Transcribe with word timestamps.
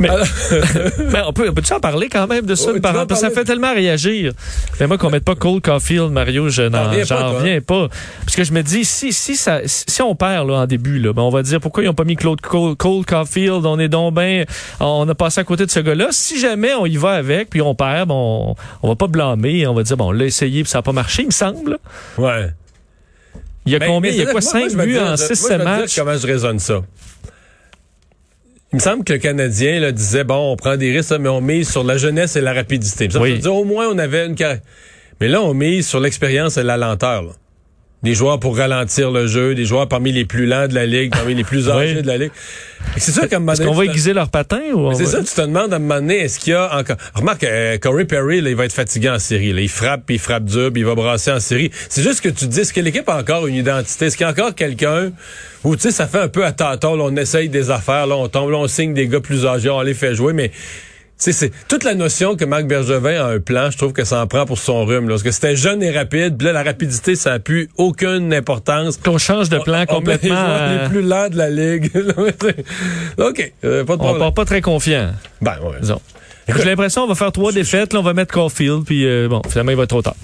Mais, 0.00 0.08
mais 1.12 1.20
on 1.26 1.32
peut, 1.32 1.48
on 1.48 1.54
peut 1.54 1.62
en 1.72 1.78
parler 1.80 2.08
quand 2.08 2.26
même 2.26 2.46
de 2.46 2.54
ça, 2.56 2.70
Ouais, 2.70 2.76
une 2.76 2.82
parenthèse? 2.82 3.06
Parce 3.06 3.20
que 3.22 3.28
ça 3.28 3.32
fait 3.34 3.44
tellement 3.44 3.72
réagir. 3.72 4.32
Mais 4.80 4.86
moi, 4.88 4.98
qu'on 4.98 5.10
mette 5.10 5.24
pas 5.24 5.36
Cole 5.36 5.60
Caulfield, 5.60 6.10
Mario, 6.10 6.48
je 6.48 6.62
n'en 6.62 6.90
reviens 6.90 7.60
pas. 7.60 7.88
Parce 8.24 8.34
que 8.36 8.42
je 8.44 8.52
me 8.52 8.62
dis, 8.62 8.84
si, 8.84 9.12
si, 9.12 9.36
ça, 9.36 9.60
si 9.66 10.02
on 10.02 10.14
perd 10.16 10.48
là, 10.48 10.54
en 10.54 10.66
début, 10.66 10.98
là, 10.98 11.12
ben, 11.12 11.22
on 11.22 11.30
va 11.30 11.42
dire 11.42 11.60
pourquoi 11.60 11.84
ils 11.84 11.88
ont 11.88 11.94
pas 11.94 12.04
mis 12.04 12.16
Claude 12.16 12.40
Cole, 12.40 12.74
Cole 12.76 13.04
Caulfield, 13.06 13.64
on 13.66 13.78
est 13.78 13.88
donc 13.88 14.14
ben, 14.14 14.44
on 14.80 15.08
a 15.08 15.14
passé 15.14 15.40
à 15.40 15.44
côté 15.44 15.64
de 15.66 15.70
ce 15.70 15.80
gars-là. 15.80 16.08
Si 16.10 16.40
jamais 16.40 16.74
on 16.74 16.86
y 16.86 16.96
va 16.96 17.12
avec, 17.12 17.50
puis 17.50 17.62
on 17.62 17.74
perd, 17.74 18.08
bon, 18.08 18.50
on, 18.50 18.54
on 18.82 18.88
va 18.88 18.96
pas 18.96 19.06
blâmer, 19.06 19.66
on 19.66 19.74
va 19.74 19.82
dire, 19.84 19.96
bon, 19.96 20.08
on 20.08 20.12
l'a 20.12 20.24
essayé, 20.24 20.62
puis 20.64 20.70
ça 20.70 20.78
a 20.78 20.82
pas 20.82 20.92
marché, 20.92 21.22
il 21.22 21.26
me 21.26 21.30
semble. 21.30 21.78
Ouais. 22.18 22.48
Il 23.66 23.72
y 23.72 23.76
a 23.76 23.78
Ben, 23.78 23.86
combien? 23.88 24.10
mais 24.10 24.16
Il 24.16 24.18
y 24.18 24.22
a 24.22 24.30
quoi, 24.30 24.40
moi, 24.40 24.52
moi, 24.52 24.60
5 24.68 24.70
je 24.72 24.76
vais 24.76 24.86
buts 24.86 24.98
en 24.98 25.14
dire- 25.14 25.18
6 25.18 25.40
moi, 25.42 25.50
je 25.50 25.54
vais 25.54 25.58
te 25.58 25.62
dire 25.62 25.64
matchs? 25.80 25.96
Comment 25.98 26.16
je 26.18 26.26
raisonne 26.26 26.58
ça? 26.58 26.80
Il 28.74 28.78
me 28.78 28.82
semble 28.82 29.04
que 29.04 29.12
le 29.12 29.20
Canadien 29.20 29.78
là, 29.78 29.92
disait 29.92 30.24
bon, 30.24 30.50
on 30.50 30.56
prend 30.56 30.76
des 30.76 30.90
risques, 30.90 31.14
mais 31.20 31.28
on 31.28 31.40
mise 31.40 31.70
sur 31.70 31.84
la 31.84 31.96
jeunesse 31.96 32.34
et 32.34 32.40
la 32.40 32.52
rapidité. 32.52 33.08
Oui. 33.20 33.34
veut 33.34 33.38
dire 33.38 33.54
au 33.54 33.62
moins 33.62 33.86
on 33.86 33.96
avait 33.98 34.26
une 34.26 34.34
carrière. 34.34 34.62
Mais 35.20 35.28
là, 35.28 35.42
on 35.42 35.54
mise 35.54 35.86
sur 35.86 36.00
l'expérience 36.00 36.56
et 36.56 36.64
la 36.64 36.76
lenteur. 36.76 37.22
là. 37.22 37.30
Des 38.04 38.14
joueurs 38.14 38.38
pour 38.38 38.56
ralentir 38.56 39.10
le 39.10 39.26
jeu, 39.26 39.54
des 39.54 39.64
joueurs 39.64 39.88
parmi 39.88 40.12
les 40.12 40.24
plus 40.26 40.46
lents 40.46 40.68
de 40.68 40.74
la 40.74 40.86
ligue, 40.86 41.10
parmi 41.10 41.34
les 41.34 41.42
plus 41.42 41.68
âgés 41.70 41.94
Oui. 41.96 42.02
de 42.02 42.06
la 42.06 42.18
ligue. 42.18 42.30
C'est 42.98 43.32
un 43.34 43.38
moment 43.38 43.52
Est-ce 43.52 43.62
qu'on 43.62 43.72
va 43.74 43.86
aiguiser 43.86 44.12
leur 44.12 44.28
patin 44.28 44.60
ou 44.74 44.92
C'est 44.94 45.04
va- 45.04 45.10
ça, 45.10 45.18
tu 45.20 45.34
te 45.34 45.40
demandes 45.40 45.72
à 45.72 45.76
un 45.76 45.78
moment 45.78 45.96
donné, 45.96 46.18
est-ce 46.18 46.38
qu'il 46.38 46.52
y 46.52 46.56
a 46.56 46.76
encore... 46.78 46.96
Remarque, 47.14 47.42
euh, 47.44 47.78
Corey 47.78 48.04
Perry, 48.04 48.42
là, 48.42 48.50
il 48.50 48.56
va 48.56 48.66
être 48.66 48.74
fatigué 48.74 49.08
en 49.08 49.18
série. 49.18 49.52
Là. 49.54 49.62
Il 49.62 49.70
frappe, 49.70 50.02
puis 50.06 50.16
il 50.16 50.18
frappe 50.18 50.44
dur, 50.44 50.70
puis 50.70 50.82
il 50.82 50.84
va 50.86 50.94
brasser 50.94 51.32
en 51.32 51.40
série. 51.40 51.70
C'est 51.88 52.02
juste 52.02 52.20
que 52.20 52.28
tu 52.28 52.34
te 52.34 52.44
dis, 52.44 52.60
est-ce 52.60 52.72
que 52.74 52.80
l'équipe 52.80 53.08
a 53.08 53.16
encore 53.18 53.46
une 53.46 53.54
identité? 53.54 54.04
Est-ce 54.06 54.16
qu'il 54.18 54.26
y 54.26 54.28
a 54.28 54.32
encore 54.32 54.54
quelqu'un 54.54 55.10
où, 55.64 55.74
tu 55.74 55.82
sais, 55.82 55.90
ça 55.90 56.06
fait 56.06 56.20
un 56.20 56.28
peu 56.28 56.44
à 56.44 56.52
tâtons, 56.52 56.94
là, 56.96 57.04
on 57.06 57.16
essaye 57.16 57.48
des 57.48 57.70
affaires, 57.70 58.06
là, 58.06 58.16
on 58.16 58.28
tombe, 58.28 58.50
là, 58.50 58.58
on 58.58 58.68
signe 58.68 58.92
des 58.92 59.08
gars 59.08 59.20
plus 59.20 59.46
âgés, 59.46 59.70
on 59.70 59.80
les 59.80 59.94
fait 59.94 60.14
jouer, 60.14 60.34
mais... 60.34 60.50
C'est 61.32 61.50
toute 61.68 61.84
la 61.84 61.94
notion 61.94 62.36
que 62.36 62.44
Marc 62.44 62.64
Bergevin 62.66 63.24
a 63.24 63.26
un 63.28 63.38
plan, 63.40 63.70
je 63.70 63.78
trouve 63.78 63.92
que 63.92 64.04
ça 64.04 64.20
en 64.20 64.26
prend 64.26 64.44
pour 64.46 64.58
son 64.58 64.84
rhume. 64.84 65.04
Là, 65.08 65.14
parce 65.14 65.22
que 65.22 65.30
c'était 65.30 65.56
jeune 65.56 65.82
et 65.82 65.90
rapide, 65.90 66.36
puis 66.36 66.46
là, 66.46 66.52
la 66.52 66.62
rapidité, 66.62 67.14
ça 67.16 67.32
a 67.34 67.38
plus 67.38 67.68
aucune 67.76 68.32
importance. 68.34 68.96
qu'on 68.98 69.18
change 69.18 69.48
de 69.48 69.58
plan 69.58 69.84
On- 69.88 69.96
on 69.96 70.00
met 70.00 70.12
les 70.12 70.18
complètement? 70.18 70.36
joueurs 70.36 70.58
euh, 70.60 70.82
les 70.82 70.88
plus 70.88 71.02
lents 71.02 71.28
de 71.28 71.36
la 71.36 71.50
ligue. 71.50 71.90
OK, 73.18 73.52
euh, 73.64 73.84
pas 73.84 73.96
de 73.96 74.00
on 74.00 74.04
problème. 74.04 74.18
part 74.18 74.34
pas 74.34 74.44
très 74.44 74.60
confiant. 74.60 75.10
Ben, 75.40 75.54
ouais. 75.62 75.96
J'ai 76.56 76.64
l'impression 76.64 77.02
qu'on 77.02 77.08
va 77.08 77.14
faire 77.14 77.32
trois 77.32 77.52
défaites, 77.52 77.92
là, 77.92 78.00
on 78.00 78.02
va 78.02 78.12
mettre 78.12 78.32
Caulfield, 78.34 78.84
puis 78.84 79.06
euh, 79.06 79.28
bon, 79.28 79.40
finalement, 79.48 79.72
il 79.72 79.76
va 79.76 79.84
être 79.84 79.88
trop 79.90 80.02
tard. 80.02 80.16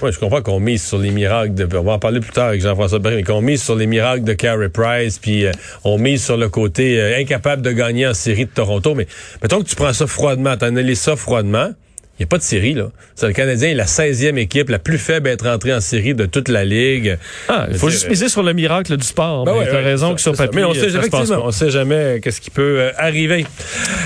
Oui, 0.00 0.12
je 0.12 0.18
comprends 0.20 0.42
qu'on 0.42 0.60
mise 0.60 0.84
sur 0.84 0.98
les 0.98 1.10
miracles 1.10 1.54
de. 1.54 1.68
On 1.76 1.82
va 1.82 1.94
en 1.94 1.98
parler 1.98 2.20
plus 2.20 2.30
tard 2.30 2.48
avec 2.48 2.60
Jean-François 2.60 3.00
Barry, 3.00 3.16
mais 3.16 3.22
qu'on 3.24 3.40
mise 3.40 3.60
sur 3.60 3.74
les 3.74 3.88
miracles 3.88 4.22
de 4.22 4.32
Carey 4.32 4.68
Price, 4.68 5.18
puis 5.18 5.44
euh, 5.44 5.50
on 5.82 5.98
mise 5.98 6.24
sur 6.24 6.36
le 6.36 6.48
côté 6.48 7.00
euh, 7.00 7.18
incapable 7.18 7.62
de 7.62 7.72
gagner 7.72 8.06
en 8.06 8.14
série 8.14 8.44
de 8.44 8.50
Toronto. 8.50 8.94
Mais 8.94 9.08
mettons 9.42 9.60
que 9.60 9.68
tu 9.68 9.74
prends 9.74 9.92
ça 9.92 10.06
froidement, 10.06 10.56
t'analyses 10.56 11.00
ça 11.00 11.16
froidement. 11.16 11.70
Il 12.18 12.22
n'y 12.22 12.24
a 12.24 12.26
pas 12.28 12.38
de 12.38 12.42
série, 12.42 12.74
là. 12.74 12.90
Le 13.22 13.32
Canadien 13.32 13.68
est 13.70 13.74
la 13.74 13.84
16e 13.84 14.36
équipe, 14.38 14.70
la 14.70 14.78
plus 14.80 14.98
faible 14.98 15.28
à 15.28 15.32
être 15.32 15.46
entrée 15.46 15.72
en 15.72 15.80
série 15.80 16.14
de 16.14 16.26
toute 16.26 16.48
la 16.48 16.64
Ligue. 16.64 17.16
Ah, 17.48 17.66
il 17.70 17.78
faut 17.78 17.90
juste 17.90 18.08
miser 18.08 18.28
sur 18.28 18.42
le 18.42 18.52
miracle 18.54 18.96
du 18.96 19.06
sport. 19.06 19.44
Ben 19.44 19.52
mais 19.52 19.58
ouais, 19.60 19.70
ouais, 19.70 19.82
raison 19.82 20.08
c'est 20.10 20.14
que 20.16 20.20
ça, 20.20 20.24
sur 20.30 20.36
ça. 20.36 20.44
papier, 20.46 20.60
Mais 20.60 20.66
on 20.66 20.74
sait, 20.74 20.90
ça 20.90 21.02
se 21.02 21.08
passe 21.08 21.30
on 21.30 21.50
sait 21.52 21.70
jamais 21.70 21.94
euh, 21.94 22.18
qu'est-ce 22.20 22.40
qui 22.40 22.50
peut 22.50 22.80
euh, 22.80 22.90
arriver. 22.96 23.46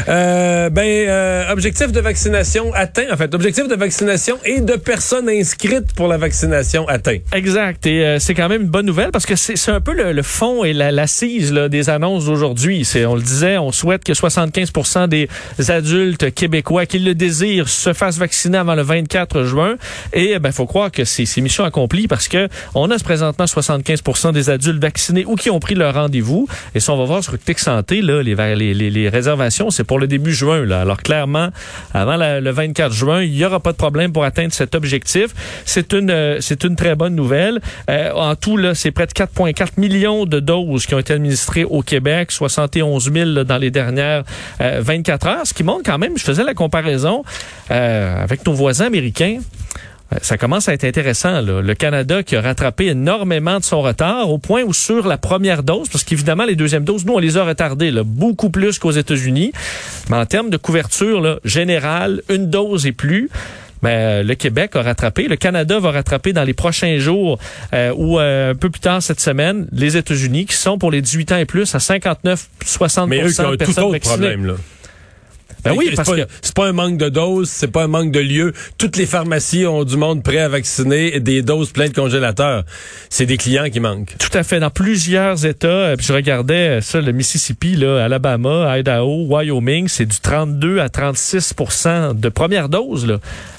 Euh, 0.08 0.68
ben, 0.70 0.82
euh, 1.08 1.50
objectif 1.52 1.92
de 1.92 2.00
vaccination 2.00 2.72
atteint, 2.74 3.06
en 3.12 3.16
fait, 3.16 3.34
objectif 3.34 3.68
de 3.68 3.74
vaccination 3.74 4.38
et 4.44 4.60
de 4.60 4.74
personnes 4.74 5.28
inscrites 5.28 5.94
pour 5.94 6.08
la 6.08 6.16
vaccination 6.18 6.86
atteint. 6.88 7.18
Exact. 7.32 7.86
Et 7.86 8.04
euh, 8.04 8.18
c'est 8.18 8.34
quand 8.34 8.48
même 8.48 8.62
une 8.62 8.68
bonne 8.68 8.86
nouvelle 8.86 9.10
parce 9.10 9.26
que 9.26 9.36
c'est 9.36 9.70
un 9.70 9.80
peu 9.80 9.94
le, 9.94 10.12
le 10.12 10.22
fond 10.22 10.64
et 10.64 10.72
la- 10.72 10.92
l'assise 10.92 11.52
là, 11.52 11.68
des 11.68 11.88
annonces 11.90 12.26
d'aujourd'hui. 12.26 12.84
C'est, 12.84 13.06
on 13.06 13.14
le 13.14 13.22
disait, 13.22 13.58
on 13.58 13.72
souhaite 13.72 14.04
que 14.04 14.14
75 14.14 14.72
des 15.08 15.28
adultes 15.68 16.34
québécois 16.34 16.86
qui 16.86 16.98
le 16.98 17.14
désirent 17.14 17.68
se 17.68 17.92
fassent 18.02 18.18
vacciner 18.18 18.58
avant 18.58 18.74
le 18.74 18.82
24 18.82 19.44
juin. 19.44 19.76
Et 20.12 20.36
ben, 20.40 20.50
faut 20.50 20.66
croire 20.66 20.90
que 20.90 21.04
c'est, 21.04 21.40
mission 21.40 21.62
accomplie 21.62 22.08
parce 22.08 22.26
que 22.26 22.48
on 22.74 22.90
a 22.90 22.98
présentement 22.98 23.46
75 23.46 24.32
des 24.32 24.50
adultes 24.50 24.82
vaccinés 24.82 25.24
ou 25.24 25.36
qui 25.36 25.50
ont 25.50 25.60
pris 25.60 25.76
leur 25.76 25.94
rendez-vous. 25.94 26.48
Et 26.74 26.80
ça, 26.80 26.92
on 26.94 26.96
va 26.96 27.04
voir 27.04 27.22
sur 27.22 27.38
Tic 27.38 27.60
Santé, 27.60 28.02
là, 28.02 28.20
les, 28.22 28.34
va- 28.34 28.56
les, 28.56 28.74
les, 28.74 28.90
les 28.90 29.08
réservations, 29.08 29.70
c'est 29.70 29.84
pour 29.84 30.00
le 30.00 30.08
début 30.08 30.32
juin. 30.32 30.64
Là. 30.64 30.80
Alors 30.80 30.96
clairement, 30.96 31.50
avant 31.94 32.16
le 32.16 32.50
24 32.50 32.92
juin, 32.92 33.22
il 33.22 33.30
n'y 33.30 33.44
aura 33.44 33.60
pas 33.60 33.70
de 33.70 33.76
problème 33.76 34.12
pour 34.12 34.24
atteindre 34.24 34.52
cet 34.52 34.74
objectif. 34.74 35.28
C'est 35.64 35.92
une, 35.92 36.10
euh, 36.10 36.40
une 36.64 36.74
très 36.74 36.96
bonne 36.96 37.14
nouvelle. 37.14 37.60
Euh, 37.88 38.10
en 38.14 38.34
tout, 38.34 38.56
là, 38.56 38.74
c'est 38.74 38.90
près 38.90 39.06
de 39.06 39.12
4,4 39.12 39.78
millions 39.78 40.26
de 40.26 40.40
doses 40.40 40.86
qui 40.86 40.94
ont 40.96 40.98
été 40.98 41.12
administrées 41.12 41.64
au 41.64 41.82
Québec, 41.82 42.32
71 42.32 43.12
000 43.12 43.30
là, 43.30 43.44
dans 43.44 43.58
les 43.58 43.70
dernières 43.70 44.24
euh, 44.60 44.80
24 44.82 45.26
heures, 45.28 45.46
ce 45.46 45.54
qui 45.54 45.62
montre 45.62 45.82
quand 45.84 45.98
même, 45.98 46.18
je 46.18 46.24
faisais 46.24 46.42
la 46.42 46.54
comparaison 46.54 47.22
euh, 47.70 47.91
avec 47.92 48.46
nos 48.46 48.52
voisins 48.52 48.86
américains. 48.86 49.38
Euh, 50.12 50.18
Ça 50.22 50.38
commence 50.38 50.68
à 50.68 50.74
être 50.74 50.84
intéressant. 50.84 51.40
Là. 51.40 51.60
Le 51.60 51.74
Canada 51.74 52.22
qui 52.22 52.36
a 52.36 52.40
rattrapé 52.40 52.86
énormément 52.86 53.58
de 53.58 53.64
son 53.64 53.82
retard 53.82 54.30
au 54.30 54.38
point 54.38 54.62
où 54.62 54.72
sur 54.72 55.06
la 55.06 55.18
première 55.18 55.62
dose, 55.62 55.88
parce 55.88 56.04
qu'évidemment 56.04 56.44
les 56.44 56.56
deuxièmes 56.56 56.84
doses, 56.84 57.04
nous 57.06 57.14
on 57.14 57.18
les 57.18 57.36
a 57.36 57.44
retardées 57.44 57.90
là, 57.90 58.02
beaucoup 58.04 58.50
plus 58.50 58.78
qu'aux 58.78 58.90
États-Unis, 58.92 59.52
mais 60.10 60.16
en 60.16 60.26
termes 60.26 60.50
de 60.50 60.56
couverture 60.56 61.20
là, 61.20 61.38
générale, 61.44 62.22
une 62.28 62.50
dose 62.50 62.86
et 62.86 62.92
plus. 62.92 63.30
Ben, 63.82 64.24
le 64.24 64.36
Québec 64.36 64.76
a 64.76 64.82
rattrapé. 64.82 65.26
Le 65.26 65.34
Canada 65.34 65.80
va 65.80 65.90
rattraper 65.90 66.32
dans 66.32 66.44
les 66.44 66.52
prochains 66.54 66.98
jours 66.98 67.40
euh, 67.74 67.92
ou 67.96 68.20
euh, 68.20 68.52
un 68.52 68.54
peu 68.54 68.70
plus 68.70 68.80
tard 68.80 69.02
cette 69.02 69.18
semaine 69.18 69.66
les 69.72 69.96
États-Unis 69.96 70.46
qui 70.46 70.54
sont 70.54 70.78
pour 70.78 70.92
les 70.92 71.02
18 71.02 71.32
ans 71.32 71.36
et 71.38 71.46
plus 71.46 71.74
à 71.74 71.78
59-60 71.78 73.08
Mais 73.08 73.24
eux 73.24 73.32
qui 73.32 73.40
ont 73.40 73.48
un 73.48 73.50
tout 73.52 73.56
personnes 73.56 73.84
autre 73.86 73.98
problème, 73.98 74.46
là. 74.46 74.54
Ben 75.64 75.74
oui, 75.76 75.92
parce 75.94 76.10
pas- 76.10 76.16
que 76.16 76.26
c'est 76.40 76.54
pas 76.54 76.66
un 76.66 76.72
manque 76.72 76.96
de 76.98 77.08
doses, 77.08 77.48
c'est 77.48 77.70
pas 77.70 77.84
un 77.84 77.88
manque 77.88 78.10
de 78.10 78.20
lieux. 78.20 78.52
Toutes 78.78 78.96
les 78.96 79.06
pharmacies 79.06 79.66
ont 79.66 79.84
du 79.84 79.96
monde 79.96 80.22
prêt 80.22 80.38
à 80.38 80.48
vacciner 80.48 81.14
et 81.14 81.20
des 81.20 81.42
doses 81.42 81.70
pleines 81.70 81.90
de 81.90 81.94
congélateurs. 81.94 82.64
C'est 83.10 83.26
des 83.26 83.36
clients 83.36 83.70
qui 83.70 83.80
manquent. 83.80 84.16
Tout 84.18 84.36
à 84.36 84.42
fait. 84.42 84.60
Dans 84.60 84.70
plusieurs 84.70 85.46
États, 85.46 85.68
euh, 85.68 85.96
puis 85.96 86.06
je 86.06 86.12
regardais 86.12 86.78
euh, 86.78 86.80
ça, 86.80 87.00
le 87.00 87.12
Mississippi, 87.12 87.76
là, 87.76 88.04
Alabama, 88.04 88.78
Idaho, 88.78 89.26
Wyoming, 89.28 89.88
c'est 89.88 90.06
du 90.06 90.18
32 90.20 90.80
à 90.80 90.88
36% 90.88 92.14
de 92.18 92.28
première 92.28 92.68
dose. 92.68 93.06
Là. 93.06 93.18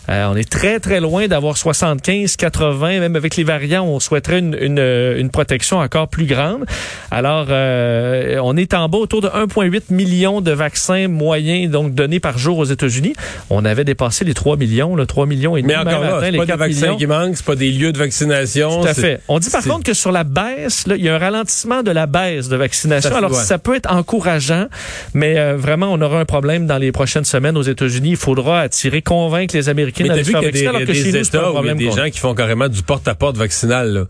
Euh, 0.09 0.27
on 0.29 0.35
est 0.35 0.49
très, 0.49 0.79
très 0.79 0.99
loin 0.99 1.27
d'avoir 1.27 1.57
75, 1.57 2.35
80, 2.35 2.99
même 2.99 3.15
avec 3.15 3.37
les 3.37 3.43
variants, 3.43 3.85
on 3.85 3.99
souhaiterait 3.99 4.39
une, 4.39 4.57
une, 4.59 4.79
une 4.79 5.29
protection 5.29 5.77
encore 5.77 6.09
plus 6.09 6.25
grande. 6.25 6.65
Alors, 7.09 7.47
euh, 7.49 8.37
on 8.43 8.57
est 8.57 8.73
en 8.73 8.89
bas 8.89 8.97
autour 8.97 9.21
de 9.21 9.27
1,8 9.29 9.93
million 9.93 10.41
de 10.41 10.51
vaccins 10.51 11.07
moyens 11.07 11.71
donc 11.71 11.93
donnés 11.93 12.19
par 12.19 12.37
jour 12.37 12.57
aux 12.57 12.65
États-Unis. 12.65 13.13
On 13.49 13.63
avait 13.63 13.85
dépassé 13.85 14.25
les 14.25 14.33
3 14.33 14.57
millions, 14.57 14.95
là, 14.95 15.05
3 15.05 15.25
millions 15.25 15.55
et 15.55 15.61
demi, 15.61 15.73
Mais 15.73 15.79
encore 15.79 16.01
là, 16.01 16.19
c'est 16.21 16.31
pas 16.35 16.45
des 16.45 16.51
4 16.51 16.59
vaccins 16.59 16.81
millions. 16.81 16.97
qui 16.97 17.07
manquent, 17.07 17.37
c'est 17.37 17.45
pas 17.45 17.55
des 17.55 17.71
lieux 17.71 17.93
de 17.93 17.97
vaccination. 17.97 18.81
Tout 18.81 18.87
à 18.87 18.93
fait. 18.93 19.21
On 19.29 19.39
dit 19.39 19.49
par 19.49 19.63
contre 19.63 19.83
que 19.83 19.93
sur 19.93 20.11
la 20.11 20.25
baisse, 20.25 20.85
là, 20.85 20.95
il 20.97 21.03
y 21.03 21.09
a 21.09 21.15
un 21.15 21.19
ralentissement 21.19 21.81
de 21.81 21.91
la 21.91 22.07
baisse 22.07 22.49
de 22.49 22.57
vaccination. 22.57 23.09
Ça, 23.09 23.17
Alors, 23.17 23.33
ça 23.33 23.57
peut 23.57 23.75
être 23.75 23.91
encourageant, 23.91 24.67
mais 25.13 25.39
euh, 25.39 25.55
vraiment, 25.55 25.87
on 25.93 26.01
aura 26.01 26.19
un 26.19 26.25
problème 26.25 26.67
dans 26.67 26.77
les 26.77 26.91
prochaines 26.91 27.25
semaines 27.25 27.57
aux 27.57 27.61
États-Unis. 27.61 28.11
Il 28.11 28.17
faudra 28.17 28.59
attirer, 28.61 29.01
convaincre 29.01 29.55
les 29.55 29.69
Américains 29.69 29.92
Mais 29.99 30.23
vu 30.23 30.31
faire 30.31 30.43
y 30.43 30.45
a 30.45 30.51
des, 30.51 30.63
vacciner, 30.63 30.67
alors 30.67 30.81
que 30.81 30.85
des 30.85 30.93
chez 30.93 31.11
nous, 31.11 31.17
États 31.17 31.51
où 31.51 31.63
il 31.63 31.67
y 31.67 31.69
a 31.69 31.73
des 31.75 31.91
gens 31.91 32.09
qui 32.09 32.19
font 32.19 32.33
carrément 32.33 32.67
du 32.67 32.81
porte-à-porte 32.83 33.37
vaccinal 33.37 33.93
là, 33.93 34.05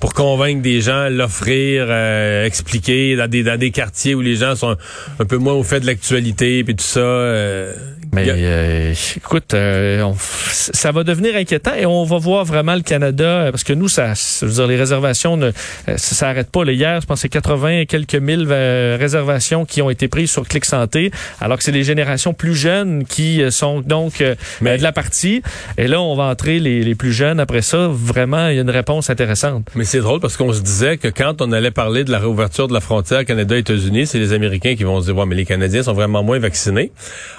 pour 0.00 0.14
convaincre 0.14 0.62
des 0.62 0.80
gens, 0.80 1.08
l'offrir, 1.08 1.86
euh, 1.88 2.44
expliquer 2.44 3.16
dans 3.16 3.28
des, 3.28 3.42
dans 3.42 3.58
des 3.58 3.70
quartiers 3.70 4.14
où 4.14 4.20
les 4.20 4.36
gens 4.36 4.54
sont 4.56 4.76
un, 5.18 5.24
peu 5.24 5.36
moins 5.36 5.54
au 5.54 5.62
fait 5.62 5.80
de 5.80 5.86
l'actualité 5.86 6.64
puis 6.64 6.76
tout 6.76 6.84
ça. 6.84 7.00
euh, 7.00 7.74
Mais 8.12 8.26
euh, 8.28 8.94
écoute, 9.16 9.54
euh, 9.54 10.02
on- 10.02 10.16
ça 10.18 10.92
va 10.92 11.04
devenir 11.04 11.36
inquiétant 11.36 11.74
et 11.74 11.86
on 11.86 12.04
va 12.04 12.18
voir 12.18 12.44
vraiment 12.44 12.74
le 12.74 12.82
Canada 12.82 13.24
euh, 13.24 13.50
parce 13.50 13.64
que 13.64 13.72
nous, 13.72 13.88
ça, 13.88 14.12
je 14.14 14.46
veux 14.46 14.52
dire, 14.52 14.66
les 14.66 14.76
réservations, 14.76 15.36
ne, 15.36 15.46
euh, 15.46 15.52
ça 15.86 16.14
s'arrête 16.14 16.50
pas. 16.50 16.64
Là, 16.64 16.72
hier, 16.72 17.00
je 17.00 17.06
pense 17.06 17.18
que 17.18 17.22
c'est 17.22 17.28
80 17.28 17.80
et 17.80 17.86
quelques 17.86 18.14
mille 18.14 18.46
euh, 18.50 18.96
réservations 18.98 19.64
qui 19.64 19.82
ont 19.82 19.90
été 19.90 20.08
prises 20.08 20.30
sur 20.30 20.46
Clic 20.46 20.64
Santé, 20.64 21.10
alors 21.40 21.58
que 21.58 21.64
c'est 21.64 21.72
les 21.72 21.84
générations 21.84 22.32
plus 22.34 22.54
jeunes 22.54 23.04
qui 23.04 23.42
euh, 23.42 23.50
sont 23.50 23.80
donc 23.80 24.20
euh, 24.20 24.34
Mais- 24.60 24.78
de 24.78 24.82
la 24.82 24.92
partie. 24.92 25.42
Et 25.78 25.86
là, 25.88 26.00
on 26.00 26.14
va 26.16 26.24
entrer 26.24 26.58
les, 26.60 26.82
les 26.82 26.94
plus 26.94 27.12
jeunes. 27.12 27.40
Après 27.40 27.62
ça, 27.62 27.88
vraiment, 27.90 28.48
il 28.48 28.56
y 28.56 28.58
a 28.58 28.62
une 28.62 28.70
réponse 28.70 29.10
intéressante. 29.10 29.66
Mais 29.74 29.84
c'est 29.84 30.00
drôle 30.00 30.20
parce 30.20 30.36
qu'on 30.36 30.52
se 30.52 30.60
disait 30.60 30.96
que 30.96 31.08
quand 31.08 31.42
on 31.42 31.52
allait 31.52 31.70
parler 31.70 32.04
de 32.04 32.10
la 32.12 32.18
réouverture 32.18 32.68
de 32.68 32.72
la 32.74 32.80
frontière 32.80 33.24
Canada-États-Unis, 33.24 34.06
c'est 34.06 34.18
les 34.18 34.32
Américains 34.32 34.74
qui 34.76 34.84
vont 34.84 35.00
se 35.00 35.06
dire, 35.06 35.16
ouais, 35.16 35.26
mais 35.26 35.34
les 35.34 35.44
Canadiens 35.44 35.82
sont 35.82 35.92
vraiment 35.92 36.22
moins 36.22 36.38
vaccinés. 36.38 36.92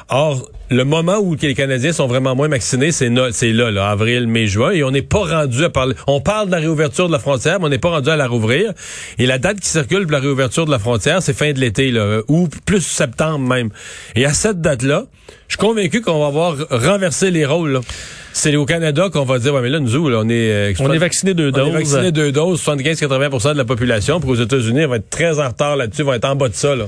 Or, 0.09 0.50
le 0.69 0.84
moment 0.84 1.18
où 1.18 1.36
les 1.42 1.54
Canadiens 1.56 1.94
sont 1.94 2.08
vraiment 2.08 2.36
moins 2.36 2.50
vaccinés, 2.50 2.92
c'est 2.92 3.10
là, 3.10 3.72
là, 3.72 3.90
avril, 3.90 4.28
mai, 4.28 4.48
juin, 4.48 4.72
et 4.72 4.84
on 4.84 4.92
n'est 4.92 5.02
pas 5.02 5.24
rendu 5.24 5.64
à 5.64 5.69
parler. 5.69 5.96
On 6.08 6.19
parle 6.19 6.48
de 6.48 6.52
la 6.52 6.58
réouverture 6.58 7.08
de 7.08 7.14
la 7.14 7.19
frontière, 7.19 7.60
mais 7.60 7.68
on 7.68 7.69
n'est 7.69 7.78
pas 7.78 7.92
rendu 7.92 8.10
à 8.10 8.16
la 8.16 8.28
rouvrir. 8.28 8.74
Et 9.18 9.25
la 9.25 9.38
date 9.38 9.60
qui 9.60 9.69
circule 9.69 10.04
pour 10.04 10.12
la 10.12 10.19
réouverture 10.19 10.66
de 10.66 10.72
la 10.72 10.80
frontière, 10.80 11.22
c'est 11.22 11.34
fin 11.34 11.54
de 11.54 11.60
l'été, 11.60 11.92
là, 11.92 12.22
ou 12.28 12.50
plus 12.66 12.81
septembre 12.81 13.48
même. 13.48 13.69
Et 14.16 14.25
à 14.25 14.34
cette 14.34 14.62
date-là, 14.62 15.06
je 15.48 15.56
suis 15.56 15.66
convaincu 15.66 16.02
qu'on 16.02 16.19
va 16.19 16.28
avoir 16.28 16.56
renversé 16.69 17.31
les 17.31 17.46
rôles. 17.46 17.80
C'est 18.38 18.56
au 18.56 18.66
Canada 18.66 19.10
qu'on 19.12 19.24
va 19.25 19.39
dire, 19.39 19.51
ouais, 19.56 19.62
mais 19.63 19.69
là, 19.69 19.80
nous, 19.80 20.10
là, 20.10 20.19
on 20.24 20.30
est... 20.30 20.51
euh, 20.51 20.74
On 20.80 20.94
est 20.94 21.00
vacciné 21.00 21.34
deux 21.34 21.48
on 21.48 21.51
doses. 21.51 21.68
est 21.69 21.72
vacciné 21.72 22.12
deux 22.12 22.31
doses, 22.31 22.62
75-80% 22.63 23.54
de 23.54 23.57
la 23.57 23.66
population. 23.66 24.19
Pour 24.19 24.30
aux 24.30 24.36
États-Unis, 24.36 24.86
on 24.86 24.89
va 24.89 24.98
être 24.98 25.10
très 25.10 25.39
en 25.39 25.48
retard 25.48 25.75
là-dessus, 25.75 26.04
on 26.04 26.06
va 26.06 26.18
être 26.18 26.25
en 26.25 26.36
bas 26.36 26.48
de 26.48 26.54
ça. 26.54 26.75
Là. 26.75 26.86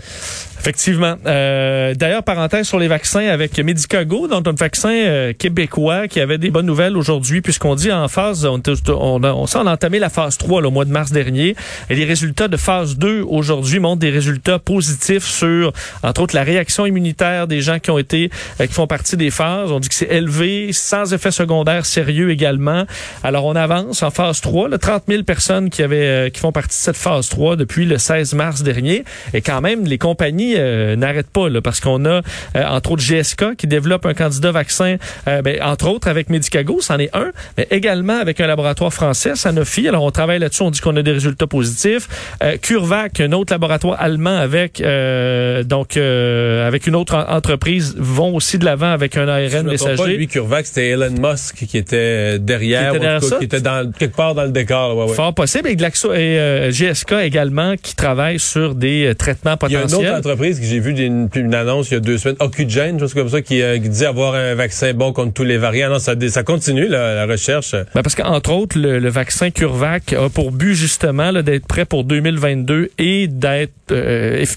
Effectivement. 0.59 1.15
Euh, 1.25 1.95
D'ailleurs, 1.95 2.21
parenthèse 2.21 2.67
sur 2.67 2.77
les 2.77 2.87
vaccins 2.87 3.25
avec 3.27 3.57
Medicago, 3.57 4.27
donc 4.27 4.47
un 4.47 4.51
vaccin 4.51 4.91
euh, 4.91 5.33
québécois 5.33 6.07
qui 6.07 6.19
avait 6.19 6.37
des 6.37 6.51
bonnes 6.51 6.67
nouvelles 6.67 6.95
aujourd'hui, 6.97 7.41
puisqu'on 7.41 7.73
dit 7.73 7.91
en 7.91 8.07
phase, 8.09 8.45
on, 8.45 8.61
on, 8.89 8.93
on, 8.93 9.23
on 9.23 9.45
a 9.67 9.71
entamé 9.71 9.97
la 9.97 10.09
phase 10.09 10.37
3 10.37 10.61
le 10.61 10.69
mois 10.69 10.85
de 10.85 10.91
mars 10.91 11.11
dernier, 11.11 11.55
et 11.89 11.95
les 11.95 12.05
résultats 12.05 12.47
de 12.47 12.57
phase 12.57 12.95
2 12.97 13.21
aujourd'hui 13.27 13.79
montrent 13.79 14.01
des 14.01 14.11
résultats 14.11 14.59
positifs 14.59 15.23
sur, 15.25 15.71
entre 16.03 16.21
autres, 16.21 16.35
la 16.35 16.43
réaction 16.43 16.85
immunitaire 16.85 17.47
des 17.47 17.61
gens 17.61 17.79
qui 17.79 17.89
ont 17.89 17.97
été, 17.97 18.29
euh, 18.61 18.67
qui 18.67 18.73
font 18.73 18.85
partie 18.85 19.17
des 19.17 19.31
phases. 19.31 19.71
On 19.71 19.79
dit 19.79 19.89
que 19.89 19.95
c'est 19.95 20.11
élevé, 20.11 20.73
sans 20.73 21.11
effet 21.13 21.31
secondaire 21.39 21.85
sérieux 21.85 22.31
également. 22.31 22.85
Alors, 23.23 23.45
on 23.45 23.55
avance 23.55 24.03
en 24.03 24.11
phase 24.11 24.41
3, 24.41 24.69
là, 24.69 24.77
30 24.77 25.03
000 25.07 25.23
personnes 25.23 25.69
qui 25.69 25.83
avaient, 25.83 26.07
euh, 26.07 26.29
qui 26.29 26.39
font 26.39 26.51
partie 26.51 26.77
de 26.77 26.83
cette 26.83 26.97
phase 26.97 27.29
3 27.29 27.55
depuis 27.55 27.85
le 27.85 27.97
16 27.97 28.33
mars 28.33 28.63
dernier, 28.63 29.03
et 29.33 29.41
quand 29.41 29.61
même, 29.61 29.85
les 29.85 29.97
compagnies 29.97 30.55
euh, 30.57 30.95
n'arrête 30.95 31.29
pas 31.29 31.49
là, 31.49 31.61
parce 31.61 31.79
qu'on 31.79 32.05
a 32.05 32.21
euh, 32.55 32.63
entre 32.65 32.91
autres 32.91 33.03
GSK 33.03 33.55
qui 33.55 33.67
développe 33.67 34.05
un 34.05 34.13
candidat 34.13 34.51
vaccin, 34.51 34.97
euh, 35.27 35.41
ben, 35.41 35.61
entre 35.61 35.87
autres 35.89 36.07
avec 36.07 36.29
Medicago, 36.29 36.79
c'en 36.81 36.97
est 36.97 37.15
un, 37.15 37.31
mais 37.57 37.67
également 37.71 38.19
avec 38.19 38.39
un 38.41 38.47
laboratoire 38.47 38.93
français, 38.93 39.35
Sanofi. 39.35 39.87
Alors 39.87 40.03
on 40.03 40.11
travaille 40.11 40.39
là-dessus, 40.39 40.63
on 40.63 40.71
dit 40.71 40.79
qu'on 40.79 40.95
a 40.95 41.01
des 41.01 41.11
résultats 41.11 41.47
positifs. 41.47 42.07
Euh, 42.43 42.57
CureVac, 42.57 43.19
un 43.19 43.31
autre 43.31 43.53
laboratoire 43.53 43.97
allemand 43.99 44.37
avec 44.37 44.81
donc 45.65 45.97
avec 45.97 46.87
une 46.87 46.95
autre 46.95 47.15
en 47.15 47.35
entreprise, 47.35 47.95
vont 47.97 48.35
aussi 48.35 48.57
de 48.57 48.65
l'avant 48.65 48.91
avec 48.91 49.17
un 49.17 49.27
ARN 49.27 49.67
messager. 49.67 49.95
Pas, 49.95 50.07
lui, 50.07 50.27
CureVac, 50.27 50.65
c'était 50.65 50.89
Elon 50.89 51.11
Musk 51.11 51.28
qui 51.35 51.77
était 51.77 52.39
derrière, 52.39 52.91
Qui 52.91 52.97
était 52.97 52.99
derrière 52.99 53.13
ou 53.13 53.17
en 53.17 53.19
tout 53.19 53.25
cas, 53.29 53.35
ça? 53.35 53.37
qui 53.39 53.45
était 53.45 53.61
dans, 53.61 53.91
quelque 53.91 54.15
part 54.15 54.35
dans 54.35 54.43
le 54.43 54.51
décor. 54.51 54.97
Ouais, 54.97 55.05
ouais. 55.05 55.13
Fort 55.15 55.33
possible. 55.33 55.69
Et, 55.69 55.75
Glaxo 55.75 56.13
et 56.13 56.39
euh, 56.39 56.71
GSK 56.71 57.13
également 57.23 57.75
qui 57.81 57.95
travaillent 57.95 58.39
sur 58.39 58.75
des 58.75 59.05
euh, 59.07 59.13
traitements 59.15 59.55
Il 59.67 59.71
y 59.73 59.75
a 59.75 59.81
potentiels. 59.81 60.01
une 60.01 60.07
autre 60.07 60.17
entreprise 60.19 60.59
que 60.59 60.65
j'ai 60.65 60.79
vu 60.79 60.91
une, 60.97 61.29
une 61.35 61.53
annonce 61.55 61.91
il 61.91 61.95
y 61.95 61.97
a 61.97 61.99
deux 61.99 62.17
semaines, 62.17 62.37
Ocugen, 62.39 62.99
chose 62.99 63.13
comme 63.13 63.29
ça, 63.29 63.41
qui, 63.41 63.61
euh, 63.61 63.77
qui 63.79 63.89
dit 63.89 64.05
avoir 64.05 64.33
un 64.35 64.55
vaccin 64.55 64.93
bon 64.93 65.13
contre 65.13 65.33
tous 65.33 65.43
les 65.43 65.57
variants. 65.57 65.89
Non, 65.89 65.99
ça, 65.99 66.13
ça 66.29 66.43
continue, 66.43 66.87
la, 66.87 67.13
la 67.15 67.25
recherche. 67.25 67.73
Ben 67.95 68.01
parce 68.03 68.15
qu'entre 68.15 68.51
autres, 68.51 68.77
le, 68.79 68.99
le 68.99 69.09
vaccin 69.09 69.49
CureVac 69.51 70.13
a 70.13 70.29
pour 70.29 70.51
but 70.51 70.73
justement 70.75 71.31
d'être 71.33 71.67
prêt 71.67 71.85
pour 71.85 72.03
2022 72.03 72.89
et 72.97 73.27
d'être 73.27 73.71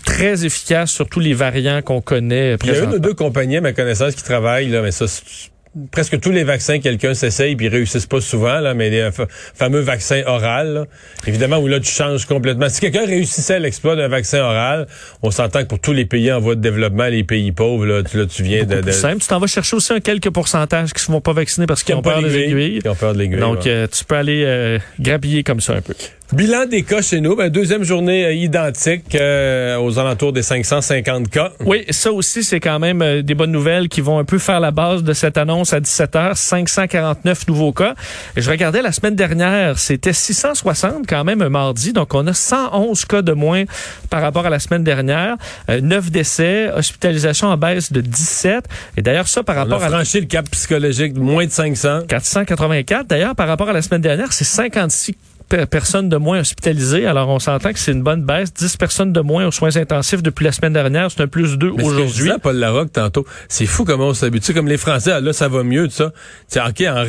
très 0.04 0.44
efficace 0.44 0.90
sur 0.90 1.08
tous 1.08 1.20
les 1.20 1.34
variants 1.34 1.82
qu'on 1.82 2.00
connaît 2.00 2.56
Il 2.62 2.66
y 2.70 2.74
a 2.74 2.78
une 2.84 2.94
ou 2.94 2.98
deux 2.98 3.14
compagnies, 3.14 3.56
à 3.58 3.60
ma 3.60 3.72
connaissance, 3.72 4.14
qui 4.14 4.22
travaillent, 4.24 4.68
là, 4.68 4.82
mais 4.82 4.90
ça, 4.92 5.06
c'est- 5.06 5.50
presque 5.90 6.20
tous 6.20 6.30
les 6.30 6.44
vaccins, 6.44 6.78
quelqu'un 6.80 7.14
s'essaye, 7.14 7.56
puis 7.56 7.66
ils 7.66 7.72
réussissent 7.72 8.06
pas 8.06 8.20
souvent, 8.20 8.60
là, 8.60 8.74
mais 8.74 8.90
les 8.90 9.10
fa- 9.10 9.26
fameux 9.28 9.80
vaccins 9.80 10.22
oral, 10.26 10.74
là, 10.74 10.84
évidemment, 11.26 11.58
où 11.58 11.66
là, 11.66 11.80
tu 11.80 11.90
changes 11.90 12.26
complètement. 12.26 12.68
Si 12.68 12.80
quelqu'un 12.80 13.06
réussissait 13.06 13.58
l'exploit 13.58 13.96
d'un 13.96 14.08
vaccin 14.08 14.40
oral, 14.40 14.86
on 15.22 15.30
s'entend 15.30 15.62
que 15.62 15.68
pour 15.68 15.80
tous 15.80 15.92
les 15.92 16.04
pays 16.04 16.30
en 16.30 16.40
voie 16.40 16.54
de 16.54 16.60
développement, 16.60 17.06
les 17.06 17.24
pays 17.24 17.52
pauvres, 17.52 17.86
là, 17.86 18.02
tu, 18.02 18.18
là, 18.18 18.26
tu 18.26 18.42
viens 18.42 18.64
de... 18.64 18.76
De 18.76 18.80
plus 18.80 18.92
simple. 18.92 19.20
Tu 19.22 19.28
t'en 19.28 19.38
vas 19.38 19.46
chercher 19.46 19.76
aussi 19.76 19.92
un 19.92 20.00
quelques 20.00 20.30
pourcentages 20.30 20.90
qui 20.92 21.00
ne 21.00 21.06
se 21.06 21.12
vont 21.12 21.20
pas 21.20 21.32
vacciner 21.32 21.66
parce 21.66 21.82
qu'ils 21.82 21.94
ont 21.94 22.02
peur 22.02 22.22
des 22.22 22.36
aiguilles. 22.36 22.80
Qui 22.80 22.88
ont 22.88 22.94
peur 22.94 23.14
de 23.14 23.18
l'aiguille. 23.18 23.38
Donc, 23.40 23.64
ouais. 23.64 23.70
euh, 23.70 23.86
tu 23.86 24.04
peux 24.04 24.16
aller 24.16 24.44
euh, 24.44 24.78
grabiller 25.00 25.42
comme 25.42 25.60
ça 25.60 25.74
un 25.74 25.80
peu. 25.80 25.94
Bilan 26.32 26.64
des 26.64 26.82
cas 26.82 27.02
chez 27.02 27.20
nous, 27.20 27.36
ben, 27.36 27.50
deuxième 27.50 27.84
journée 27.84 28.24
euh, 28.24 28.32
identique 28.32 29.14
euh, 29.14 29.76
aux 29.76 29.98
alentours 29.98 30.32
des 30.32 30.40
550 30.42 31.28
cas. 31.28 31.52
Oui, 31.60 31.84
ça 31.90 32.10
aussi, 32.10 32.42
c'est 32.42 32.58
quand 32.58 32.78
même 32.78 33.02
euh, 33.02 33.20
des 33.20 33.34
bonnes 33.34 33.52
nouvelles 33.52 33.90
qui 33.90 34.00
vont 34.00 34.18
un 34.18 34.24
peu 34.24 34.38
faire 34.38 34.58
la 34.58 34.70
base 34.70 35.02
de 35.02 35.12
cette 35.12 35.36
annonce 35.36 35.74
à 35.74 35.80
17h. 35.80 36.34
549 36.36 37.48
nouveaux 37.48 37.72
cas. 37.74 37.94
Et 38.34 38.40
je 38.40 38.48
regardais 38.50 38.80
la 38.80 38.92
semaine 38.92 39.14
dernière, 39.14 39.78
c'était 39.78 40.14
660 40.14 41.06
quand 41.06 41.22
même 41.22 41.42
un 41.42 41.50
mardi. 41.50 41.92
Donc, 41.92 42.14
on 42.14 42.26
a 42.26 42.32
111 42.32 43.04
cas 43.04 43.20
de 43.20 43.32
moins 43.32 43.64
par 44.08 44.22
rapport 44.22 44.46
à 44.46 44.50
la 44.50 44.58
semaine 44.58 44.84
dernière. 44.84 45.36
Euh, 45.68 45.82
9 45.82 46.10
décès, 46.10 46.70
hospitalisation 46.74 47.48
en 47.48 47.58
baisse 47.58 47.92
de 47.92 48.00
17. 48.00 48.64
Et 48.96 49.02
d'ailleurs, 49.02 49.28
ça 49.28 49.42
par 49.42 49.56
On 49.56 49.58
a 49.58 49.62
rapport 49.64 49.82
à... 49.84 49.88
franchi 49.90 50.20
le 50.20 50.26
cap 50.26 50.48
psychologique 50.50 51.12
de 51.12 51.20
moins 51.20 51.44
de 51.44 51.50
500. 51.50 52.06
484. 52.08 53.06
D'ailleurs, 53.06 53.34
par 53.34 53.48
rapport 53.48 53.68
à 53.68 53.74
la 53.74 53.82
semaine 53.82 54.00
dernière, 54.00 54.32
c'est 54.32 54.44
56 54.44 55.12
pe- 55.12 55.18
personnes 55.66 56.08
de 56.08 56.16
moins 56.16 56.40
hospitalisées. 56.40 57.06
Alors, 57.06 57.28
on 57.28 57.38
s'entend 57.38 57.72
que 57.72 57.78
c'est 57.78 57.92
une 57.92 58.02
bonne 58.02 58.24
baisse. 58.24 58.52
10 58.52 58.76
personnes 58.76 59.12
de 59.12 59.20
moins 59.20 59.46
aux 59.46 59.50
soins 59.50 59.76
intensifs 59.76 60.22
depuis 60.22 60.44
la 60.44 60.52
semaine 60.52 60.72
dernière. 60.72 61.10
C'est 61.10 61.22
un 61.22 61.28
plus 61.28 61.56
2 61.58 61.72
Mais 61.76 61.84
ce 61.84 61.88
que 61.88 61.94
je 61.94 62.00
aujourd'hui. 62.02 62.30
à 62.30 62.38
Paul 62.38 62.56
Larocque 62.56 62.92
tantôt, 62.92 63.26
c'est 63.48 63.66
fou 63.66 63.84
comment 63.84 64.08
on 64.08 64.14
s'habitue. 64.14 64.54
Comme 64.54 64.68
les 64.68 64.76
Français, 64.78 65.12
ah, 65.12 65.20
là, 65.20 65.32
ça 65.32 65.48
va 65.48 65.62
mieux, 65.62 65.86
tout 65.88 65.94
ça. 65.94 66.12
C'est 66.48 66.60
OK, 66.60 66.80
en 66.88 67.04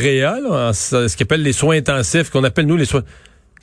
en- 0.50 0.74
ce 0.74 1.16
qu'ils 1.16 1.24
appellent 1.24 1.44
les 1.44 1.54
soins 1.54 1.78
intensifs, 1.78 2.30
qu'on 2.30 2.44
appelle, 2.44 2.66
nous, 2.66 2.78
les 2.78 2.86
soins... 2.86 3.04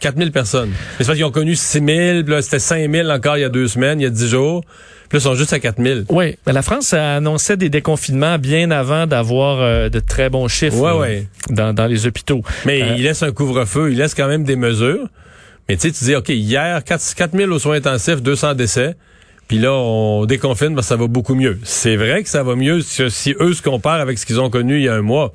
4000 0.00 0.32
personnes. 0.32 0.70
Mais 0.70 0.76
c'est 0.98 1.04
parce 1.06 1.16
qu'ils 1.16 1.24
ont 1.24 1.30
connu 1.30 1.54
6000, 1.54 2.24
puis 2.24 2.34
là, 2.34 2.42
c'était 2.42 2.58
5000 2.58 3.10
encore 3.10 3.36
il 3.36 3.40
y 3.40 3.44
a 3.44 3.48
deux 3.48 3.68
semaines, 3.68 4.00
il 4.00 4.04
y 4.04 4.06
a 4.06 4.10
10 4.10 4.28
jours. 4.28 4.62
Puis 5.08 5.16
là, 5.16 5.20
ils 5.20 5.22
sont 5.22 5.34
juste 5.34 5.52
à 5.52 5.58
4000. 5.58 6.04
Oui, 6.08 6.36
mais 6.46 6.52
la 6.52 6.62
France 6.62 6.92
a 6.94 7.16
annoncé 7.16 7.56
des 7.56 7.68
déconfinements 7.68 8.38
bien 8.38 8.70
avant 8.70 9.06
d'avoir 9.06 9.60
euh, 9.60 9.88
de 9.88 9.98
très 10.00 10.30
bons 10.30 10.46
chiffres 10.48 10.76
Ouais, 10.78 10.92
ouais. 10.92 11.26
Dans, 11.50 11.72
dans 11.72 11.86
les 11.86 12.06
hôpitaux. 12.06 12.42
Mais 12.64 12.82
Euh, 12.82 12.94
il 12.96 13.02
laisse 13.02 13.22
un 13.22 13.32
couvre-feu, 13.32 13.90
il 13.90 13.98
laisse 13.98 14.14
quand 14.14 14.28
même 14.28 14.44
des 14.44 14.56
mesures. 14.56 15.08
Mais 15.68 15.76
tu 15.76 15.88
sais, 15.88 15.92
tu 15.92 16.04
dis, 16.04 16.14
OK, 16.16 16.28
hier, 16.28 16.82
4, 16.84 17.14
4000 17.16 17.50
aux 17.50 17.58
soins 17.58 17.76
intensifs, 17.76 18.22
200 18.22 18.54
décès. 18.54 18.94
Puis 19.48 19.58
là, 19.58 19.72
on 19.72 20.26
déconfine 20.26 20.74
parce 20.76 20.86
que 20.86 20.90
ça 20.90 20.96
va 20.96 21.08
beaucoup 21.08 21.34
mieux. 21.34 21.58
C'est 21.64 21.96
vrai 21.96 22.22
que 22.22 22.28
ça 22.28 22.44
va 22.44 22.54
mieux 22.54 22.80
si, 22.82 23.10
si 23.10 23.34
eux 23.40 23.52
se 23.52 23.62
comparent 23.62 24.00
avec 24.00 24.16
ce 24.16 24.24
qu'ils 24.24 24.38
ont 24.40 24.48
connu 24.48 24.76
il 24.78 24.84
y 24.84 24.88
a 24.88 24.94
un 24.94 25.02
mois. 25.02 25.32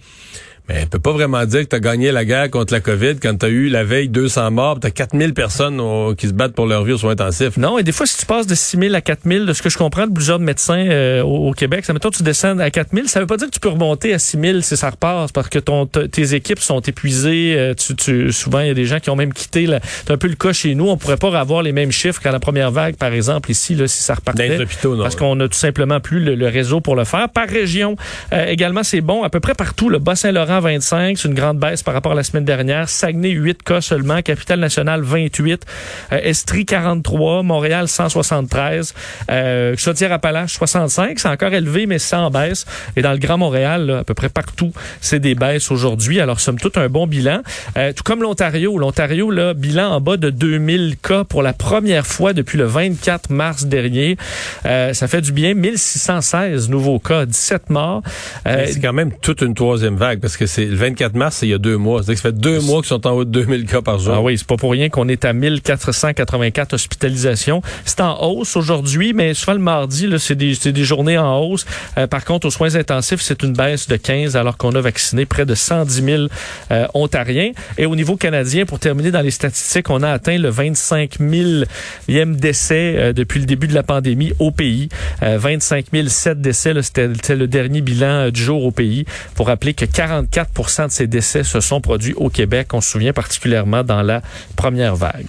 Mais 0.70 0.82
on 0.84 0.88
peut 0.88 1.00
pas 1.00 1.12
vraiment 1.12 1.46
dire 1.46 1.62
que 1.62 1.70
tu 1.70 1.76
as 1.76 1.80
gagné 1.80 2.12
la 2.12 2.26
guerre 2.26 2.50
contre 2.50 2.74
la 2.74 2.80
COVID 2.80 3.16
quand 3.22 3.38
tu 3.38 3.46
as 3.46 3.50
eu 3.50 3.70
la 3.70 3.84
veille 3.84 4.10
200 4.10 4.52
morts, 4.52 4.80
tu 4.80 4.88
as 4.88 4.92
4000 4.92 5.34
personnes 5.34 5.80
au- 5.80 6.16
qui 6.16 6.28
se 6.28 6.34
battent 6.34 6.54
pour 6.56 6.66
leur 6.66 6.84
vie 6.84 6.94
aux 6.94 6.98
soins 6.98 7.12
intensifs. 7.12 7.58
Non, 7.58 7.78
et 7.78 7.84
des 7.84 7.92
fois, 7.92 8.06
si 8.06 8.18
tu 8.18 8.26
passes 8.26 8.48
de 8.48 8.56
6 8.56 8.78
000 8.80 8.96
à 8.96 9.02
4 9.02 9.20
000, 9.26 9.46
de 9.46 9.54
ce 9.54 9.62
que 9.62 9.70
je 9.70 9.78
comprends 9.78 10.08
de 10.08 10.12
plusieurs 10.14 10.40
médecins 10.40 10.86
euh, 10.90 11.22
au, 11.24 11.50
au 11.50 11.52
Québec, 11.52 11.86
ça 11.86 11.94
mettons 11.94 12.10
tu 12.10 12.24
descends 12.24 12.58
à 12.60 12.70
4 12.72 12.90
000, 12.94 13.08
ça 13.08 13.20
veut 13.20 13.28
pas 13.28 13.38
dire 13.38 13.48
que 13.48 13.54
tu 13.54 13.60
peux 13.60 13.70
remonter 13.70 14.14
à 14.14 14.20
6 14.20 14.40
000 14.40 14.62
si 14.62 14.76
ça 14.76 14.90
repasse, 14.90 15.32
parce 15.32 15.50
que 15.50 15.60
ton, 15.60 15.86
tes 15.86 16.34
équipes 16.34 16.60
sont 16.60 16.80
épuisées. 16.80 17.56
euh, 17.58 17.74
tu, 17.76 17.96
tu, 17.96 18.32
souvent, 18.32 18.62
il 18.62 18.68
y 18.68 18.72
a 18.72 18.74
des 18.74 18.86
gens 18.86 19.00
qui 19.00 19.10
ont 19.10 19.16
même 19.16 19.34
quitté. 19.34 19.68
C'est 20.06 20.12
un 20.12 20.18
peu 20.18 20.28
le 20.28 20.36
cas 20.36 20.54
chez 20.54 20.74
nous. 20.76 20.88
On 20.90 20.98
pourrait 20.98 21.18
pas 21.18 21.38
avoir 21.40 21.62
les 21.62 21.72
mêmes 21.74 21.92
chiffres 21.92 22.22
qu'à 22.22 22.32
la 22.32 22.40
première 22.40 22.72
vague, 22.72 22.96
par 22.96 23.14
exemple, 23.14 23.52
ici, 23.52 23.76
là, 23.76 23.88
si 23.88 24.02
ça 24.02 24.14
Dans 24.14 24.18
repartait. 24.20 24.50
les 24.58 24.62
hôpitaux, 24.64 24.96
non. 24.96 25.04
Parce 25.04 25.16
qu'on 25.16 25.40
a 25.40 25.48
tout 25.48 25.54
simplement 25.58 26.00
plus 26.00 26.20
le, 26.20 26.36
le 26.36 26.48
réseau 26.48 26.82
pour 26.82 26.96
le 26.96 27.04
faire. 27.04 27.30
Par 27.30 27.48
région, 27.48 27.96
euh, 28.34 28.46
également, 28.48 28.84
c'est 28.84 29.02
bon. 29.02 29.24
À 29.24 29.30
peu 29.30 29.40
près 29.40 29.54
partout, 29.54 29.90
le 29.90 30.00
Bas-Saint-Laurent, 30.00 30.55
25. 30.60 31.18
C'est 31.18 31.28
une 31.28 31.34
grande 31.34 31.60
baisse 31.60 31.84
par 31.84 31.94
rapport 31.94 32.14
à 32.14 32.16
la 32.16 32.24
semaine 32.24 32.46
dernière. 32.46 32.90
Saguenay, 32.90 33.32
8 33.32 33.64
cas 33.64 33.82
seulement. 33.82 34.22
Capitale-Nationale, 34.22 35.02
28. 35.02 35.66
Euh, 36.12 36.20
Estrie, 36.24 36.66
43. 36.66 37.44
Montréal, 37.44 37.88
173. 37.88 38.94
Euh, 39.30 39.76
Chaudière-Appalaches, 39.78 40.54
65. 40.54 41.20
C'est 41.20 41.28
encore 41.28 41.54
élevé, 41.54 41.86
mais 41.86 42.00
c'est 42.00 42.16
en 42.16 42.30
baisse. 42.30 42.66
Et 42.96 43.02
dans 43.02 43.12
le 43.12 43.18
Grand 43.18 43.38
Montréal, 43.38 43.86
là, 43.86 43.98
à 44.00 44.04
peu 44.04 44.14
près 44.14 44.30
partout, 44.30 44.72
c'est 45.02 45.20
des 45.20 45.36
baisses 45.36 45.72
aujourd'hui. 45.72 46.20
Alors, 46.20 46.40
somme 46.40 46.60
toute, 46.60 46.78
un 46.78 46.90
bon 46.90 47.08
bilan. 47.08 47.42
Euh, 47.78 47.94
tout 47.94 48.04
comme 48.04 48.22
l'Ontario. 48.22 48.78
L'Ontario, 48.78 49.32
là, 49.32 49.54
bilan 49.54 49.92
en 49.92 50.02
bas 50.02 50.18
de 50.18 50.30
2000 50.30 50.96
cas 51.02 51.24
pour 51.24 51.44
la 51.44 51.54
première 51.54 52.06
fois 52.06 52.34
depuis 52.34 52.58
le 52.58 52.66
24 52.66 53.30
mars 53.30 53.66
dernier. 53.66 54.18
Euh, 54.66 54.94
ça 54.94 55.08
fait 55.08 55.22
du 55.22 55.32
bien. 55.32 55.54
1616 55.54 56.70
nouveaux 56.70 57.00
cas, 57.00 57.26
17 57.26 57.70
morts. 57.70 58.02
Euh, 58.48 58.66
c'est 58.68 58.80
quand 58.80 58.94
même 58.94 59.12
toute 59.22 59.42
une 59.42 59.54
troisième 59.54 59.96
vague 59.96 60.20
parce 60.20 60.38
que 60.38 60.45
c'est 60.46 60.66
le 60.66 60.76
24 60.76 61.16
mars, 61.16 61.38
c'est 61.38 61.48
il 61.48 61.52
y 61.52 61.54
a 61.54 61.58
deux 61.58 61.78
mois. 61.78 62.02
C'est-à-dire 62.02 62.16
que 62.16 62.22
ça 62.22 62.30
fait 62.30 62.40
deux 62.40 62.60
mois 62.62 62.82
qu'ils 62.82 62.90
sont 62.90 63.08
en 63.08 63.12
haut 63.12 63.26
de 63.26 63.32
2000 63.32 63.66
cas 63.66 63.82
par 63.82 64.00
jour. 64.00 64.14
Ah 64.16 64.22
oui, 64.22 64.38
c'est 64.38 64.48
pas 64.48 64.58
pour 64.58 64.72
rien 64.72 64.90
qu'on 64.90 65.08
est 65.08 65.26
à 65.26 65.34
1484 65.34 66.74
hospitalisations. 66.74 67.62
C'est 67.86 68.02
en 68.02 68.22
hausse 68.22 68.56
aujourd'hui, 68.56 69.14
mais 69.14 69.34
souvent 69.34 69.54
le 69.54 69.60
mardi, 69.60 70.08
là, 70.08 70.20
c'est 70.20 70.36
des, 70.36 70.56
c'est 70.56 70.72
des 70.72 70.84
journées 70.84 71.18
en 71.18 71.40
hausse. 71.40 71.66
Euh, 71.98 72.08
par 72.08 72.26
contre, 72.26 72.48
aux 72.48 72.52
soins 72.52 72.76
intensifs, 72.76 73.22
c'est 73.22 73.44
une 73.44 73.54
baisse 73.54 73.88
de 73.88 73.96
15 73.96 74.36
alors 74.36 74.58
qu'on 74.58 74.72
a 74.76 74.82
vacciné 74.82 75.26
près 75.26 75.46
de 75.46 75.56
110 75.56 76.04
000 76.04 76.24
euh, 76.72 76.88
Ontariens. 76.94 77.52
Et 77.78 77.86
au 77.86 77.96
niveau 77.96 78.16
canadien, 78.16 78.66
pour 78.66 78.80
terminer 78.80 79.12
dans 79.12 79.22
les 79.22 79.32
statistiques, 79.32 79.90
on 79.90 80.04
a 80.04 80.10
atteint 80.10 80.38
le 80.38 80.50
25 80.50 81.20
000e 81.20 82.36
décès 82.36 82.96
euh, 82.98 83.14
depuis 83.14 83.40
le 83.40 83.46
début 83.46 83.68
de 83.68 83.74
la 83.74 83.84
pandémie 83.84 84.34
au 84.40 84.52
pays. 84.52 84.90
Euh, 85.24 85.38
25 85.38 85.86
007 86.08 86.42
décès, 86.42 86.74
c'était 86.82 87.36
le 87.36 87.48
dernier 87.48 87.82
bilan 87.82 88.30
du 88.30 88.42
jour 88.42 88.64
au 88.66 88.72
pays. 88.72 89.06
Pour 89.36 89.48
rappeler 89.48 89.74
que 89.74 89.86
44 89.86 90.30
de 90.44 90.92
ces 90.92 91.08
décès 91.08 91.44
se 91.44 91.60
sont 91.60 91.82
produits 91.82 92.14
au 92.16 92.30
Québec. 92.30 92.74
On 92.74 92.82
se 92.82 92.92
souvient 92.92 93.14
particulièrement 93.14 93.84
dans 93.84 94.02
la 94.02 94.22
première 94.56 94.96
vague. 94.96 95.28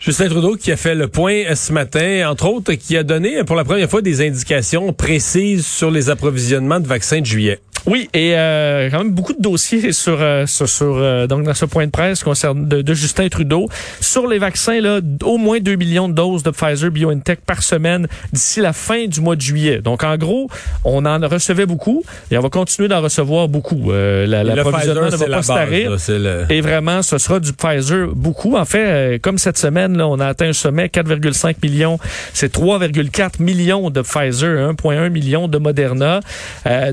Justin 0.00 0.28
Trudeau 0.28 0.56
qui 0.56 0.72
a 0.72 0.76
fait 0.76 0.94
le 0.94 1.08
point 1.08 1.54
ce 1.54 1.72
matin, 1.72 2.28
entre 2.30 2.46
autres, 2.46 2.72
qui 2.72 2.96
a 2.96 3.02
donné 3.02 3.44
pour 3.44 3.54
la 3.54 3.64
première 3.64 3.88
fois 3.88 4.00
des 4.00 4.26
indications 4.26 4.92
précises 4.92 5.66
sur 5.66 5.90
les 5.90 6.08
approvisionnements 6.08 6.80
de 6.80 6.86
vaccins 6.86 7.20
de 7.20 7.26
juillet. 7.26 7.60
Oui, 7.86 8.08
et 8.12 8.34
euh, 8.36 8.90
quand 8.90 8.98
même 8.98 9.12
beaucoup 9.12 9.32
de 9.32 9.40
dossiers 9.40 9.92
sur, 9.92 10.18
euh, 10.20 10.46
sur, 10.46 10.68
sur 10.68 10.96
euh, 10.96 11.26
donc 11.26 11.44
dans 11.44 11.54
ce 11.54 11.64
point 11.64 11.86
de 11.86 11.90
presse 11.90 12.22
concernant 12.22 12.62
de, 12.62 12.82
de, 12.82 12.94
Justin 12.94 13.28
Trudeau 13.28 13.68
sur 14.00 14.26
les 14.26 14.38
vaccins 14.38 14.80
là, 14.80 15.00
au 15.24 15.38
moins 15.38 15.60
2 15.60 15.76
millions 15.76 16.08
de 16.08 16.14
doses 16.14 16.42
de 16.42 16.50
Pfizer 16.50 16.90
BioNTech 16.90 17.40
par 17.40 17.62
semaine 17.62 18.06
d'ici 18.32 18.60
la 18.60 18.72
fin 18.72 19.06
du 19.06 19.20
mois 19.20 19.36
de 19.36 19.40
juillet. 19.40 19.78
Donc 19.78 20.04
en 20.04 20.16
gros, 20.16 20.48
on 20.84 21.06
en 21.06 21.18
recevait 21.26 21.66
beaucoup 21.66 22.04
et 22.30 22.38
on 22.38 22.40
va 22.40 22.50
continuer 22.50 22.88
d'en 22.88 23.00
recevoir 23.00 23.48
beaucoup. 23.48 23.92
Euh, 23.92 24.26
la, 24.26 24.44
l'approvisionnement 24.44 25.06
ne 25.06 25.16
va 25.16 25.26
pas 25.26 25.42
se 25.42 25.48
tarir. 25.48 25.96
Et 26.50 26.60
vraiment, 26.60 27.02
ce 27.02 27.18
sera 27.18 27.40
du 27.40 27.52
Pfizer 27.52 28.08
beaucoup. 28.14 28.56
En 28.56 28.64
fait, 28.64 29.18
comme 29.20 29.38
cette 29.38 29.58
semaine, 29.58 29.96
là, 29.96 30.06
on 30.06 30.20
a 30.20 30.26
atteint 30.26 30.48
un 30.48 30.52
sommet 30.52 30.86
4,5 30.86 31.56
millions. 31.62 31.98
C'est 32.34 32.54
3,4 32.54 33.42
millions 33.42 33.90
de 33.90 34.02
Pfizer, 34.02 34.72
1,1 34.72 35.08
million 35.08 35.48
de 35.48 35.58
Moderna. 35.58 36.20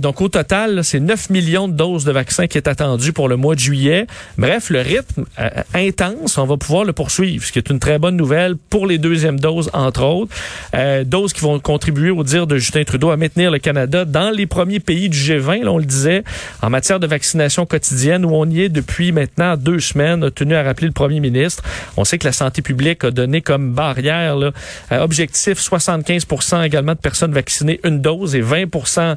donc 0.01 0.21
au 0.21 0.29
total, 0.29 0.76
c'est 0.83 0.99
9 0.99 1.29
millions 1.29 1.67
de 1.67 1.73
doses 1.73 2.05
de 2.05 2.11
vaccins 2.11 2.47
qui 2.47 2.57
est 2.57 2.67
attendu 2.67 3.13
pour 3.13 3.27
le 3.27 3.35
mois 3.35 3.55
de 3.55 3.59
juillet. 3.59 4.07
Bref, 4.37 4.69
le 4.69 4.81
rythme 4.81 5.25
euh, 5.39 5.49
intense, 5.73 6.37
on 6.37 6.45
va 6.45 6.57
pouvoir 6.57 6.83
le 6.83 6.93
poursuivre, 6.93 7.43
ce 7.43 7.51
qui 7.51 7.59
est 7.59 7.69
une 7.69 7.79
très 7.79 7.99
bonne 7.99 8.15
nouvelle 8.15 8.55
pour 8.69 8.87
les 8.87 8.97
deuxièmes 8.97 9.39
doses, 9.39 9.69
entre 9.73 10.03
autres. 10.03 10.33
Euh, 10.73 11.03
doses 11.03 11.33
qui 11.33 11.41
vont 11.41 11.59
contribuer, 11.59 12.11
au 12.11 12.23
dire 12.23 12.47
de 12.47 12.57
Justin 12.57 12.83
Trudeau, 12.83 13.09
à 13.09 13.17
maintenir 13.17 13.51
le 13.51 13.59
Canada 13.59 14.05
dans 14.05 14.29
les 14.29 14.45
premiers 14.45 14.79
pays 14.79 15.09
du 15.09 15.17
G20, 15.17 15.63
là, 15.63 15.71
on 15.71 15.77
le 15.77 15.85
disait, 15.85 16.23
en 16.61 16.69
matière 16.69 16.99
de 16.99 17.07
vaccination 17.07 17.65
quotidienne, 17.65 18.25
où 18.25 18.31
on 18.33 18.49
y 18.49 18.61
est 18.61 18.69
depuis 18.69 19.11
maintenant 19.11 19.57
deux 19.57 19.79
semaines, 19.79 20.23
a 20.23 20.31
tenu 20.31 20.55
à 20.55 20.63
rappeler 20.63 20.87
le 20.87 20.93
premier 20.93 21.19
ministre. 21.19 21.63
On 21.95 22.05
sait 22.05 22.17
que 22.17 22.25
la 22.25 22.31
santé 22.31 22.61
publique 22.61 23.03
a 23.03 23.11
donné 23.11 23.41
comme 23.41 23.73
barrière 23.73 24.35
là, 24.35 24.51
euh, 24.91 24.99
objectif 24.99 25.59
75% 25.59 26.63
également 26.63 26.93
de 26.93 26.99
personnes 26.99 27.33
vaccinées 27.33 27.79
une 27.83 28.01
dose 28.01 28.35
et 28.35 28.41
20% 28.41 29.15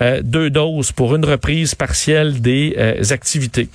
euh, 0.00 0.20
deux 0.22 0.50
doses 0.50 0.92
pour 0.92 1.01
une 1.10 1.24
reprise 1.24 1.74
partielle 1.74 2.40
des 2.40 2.74
euh, 2.78 3.02
activités. 3.10 3.68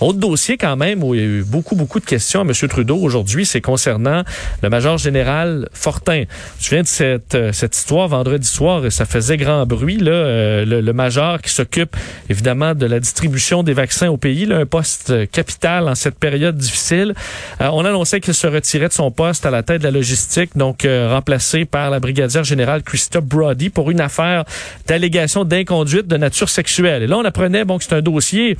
Autre 0.00 0.18
dossier 0.18 0.56
quand 0.56 0.76
même 0.76 1.02
où 1.02 1.14
il 1.14 1.20
y 1.20 1.24
a 1.24 1.26
eu 1.26 1.44
beaucoup, 1.44 1.76
beaucoup 1.76 2.00
de 2.00 2.04
questions 2.04 2.40
à 2.40 2.42
M. 2.42 2.52
Trudeau 2.68 2.96
aujourd'hui, 2.96 3.46
c'est 3.46 3.60
concernant 3.60 4.22
le 4.62 4.68
major 4.68 4.98
général 4.98 5.68
Fortin. 5.72 6.24
Je 6.60 6.70
viens 6.70 6.82
de 6.82 6.86
cette, 6.86 7.34
euh, 7.34 7.52
cette 7.52 7.76
histoire 7.76 8.08
vendredi 8.08 8.46
soir 8.46 8.84
et 8.84 8.90
ça 8.90 9.04
faisait 9.04 9.36
grand 9.36 9.64
bruit. 9.66 9.98
Là, 9.98 10.10
euh, 10.12 10.64
le, 10.64 10.92
major 10.92 11.40
qui 11.40 11.50
s'occupe 11.50 11.96
évidemment 12.28 12.74
de 12.74 12.84
la 12.84 13.00
distribution 13.00 13.62
des 13.62 13.72
vaccins 13.72 14.08
au 14.08 14.18
pays, 14.18 14.44
là, 14.44 14.58
un 14.58 14.66
poste 14.66 15.30
capital 15.30 15.88
en 15.88 15.94
cette 15.94 16.18
période 16.18 16.56
difficile. 16.56 17.14
on 17.60 17.84
annonçait 17.84 18.20
qu'il 18.20 18.34
se 18.34 18.46
retirait 18.46 18.88
de 18.88 18.92
son 18.92 19.10
poste 19.10 19.46
à 19.46 19.50
la 19.50 19.62
tête 19.62 19.78
de 19.78 19.84
la 19.84 19.90
logistique, 19.90 20.50
donc 20.54 20.86
remplacé 20.86 21.64
par 21.64 21.88
la 21.88 21.98
brigadière 21.98 22.44
générale 22.44 22.82
Christophe 22.82 23.24
Brody 23.24 23.70
pour 23.70 23.90
une 23.90 24.00
affaire 24.00 24.44
d'allégation 24.86 25.44
d'inconduite 25.44 26.06
de 26.06 26.16
nature 26.18 26.50
sexuelle. 26.50 26.71
Et 26.80 27.06
là, 27.06 27.18
on 27.18 27.24
apprenait 27.24 27.64
bon, 27.64 27.78
que 27.78 27.84
c'est 27.84 27.94
un 27.94 28.02
dossier 28.02 28.56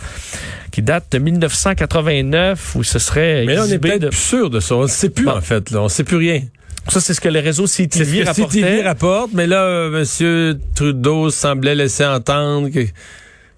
qui 0.70 0.82
date 0.82 1.04
de 1.12 1.18
1989 1.18 2.76
où 2.76 2.84
ce 2.84 2.98
serait. 2.98 3.44
Mais 3.46 3.54
là, 3.54 3.64
on 3.66 3.70
est 3.70 3.78
peut-être 3.78 4.08
plus 4.08 4.16
sûr 4.16 4.50
de 4.50 4.60
ça. 4.60 4.76
On 4.76 4.82
ne 4.82 4.86
sait 4.86 5.10
plus, 5.10 5.28
en 5.28 5.40
fait. 5.40 5.70
Là. 5.70 5.80
On 5.80 5.84
ne 5.84 5.88
sait 5.88 6.04
plus 6.04 6.16
rien. 6.16 6.42
Ça, 6.88 7.00
c'est 7.00 7.14
ce 7.14 7.20
que 7.20 7.28
les 7.28 7.40
réseaux 7.40 7.66
CTV 7.66 8.24
rapportaient. 8.24 8.60
CTV 8.60 8.82
rapporte, 8.82 9.30
mais 9.32 9.46
là, 9.46 9.62
euh, 9.62 10.04
M. 10.20 10.58
Trudeau 10.74 11.30
semblait 11.30 11.76
laisser 11.76 12.04
entendre 12.04 12.70
que, 12.70 12.80
que 12.80 12.90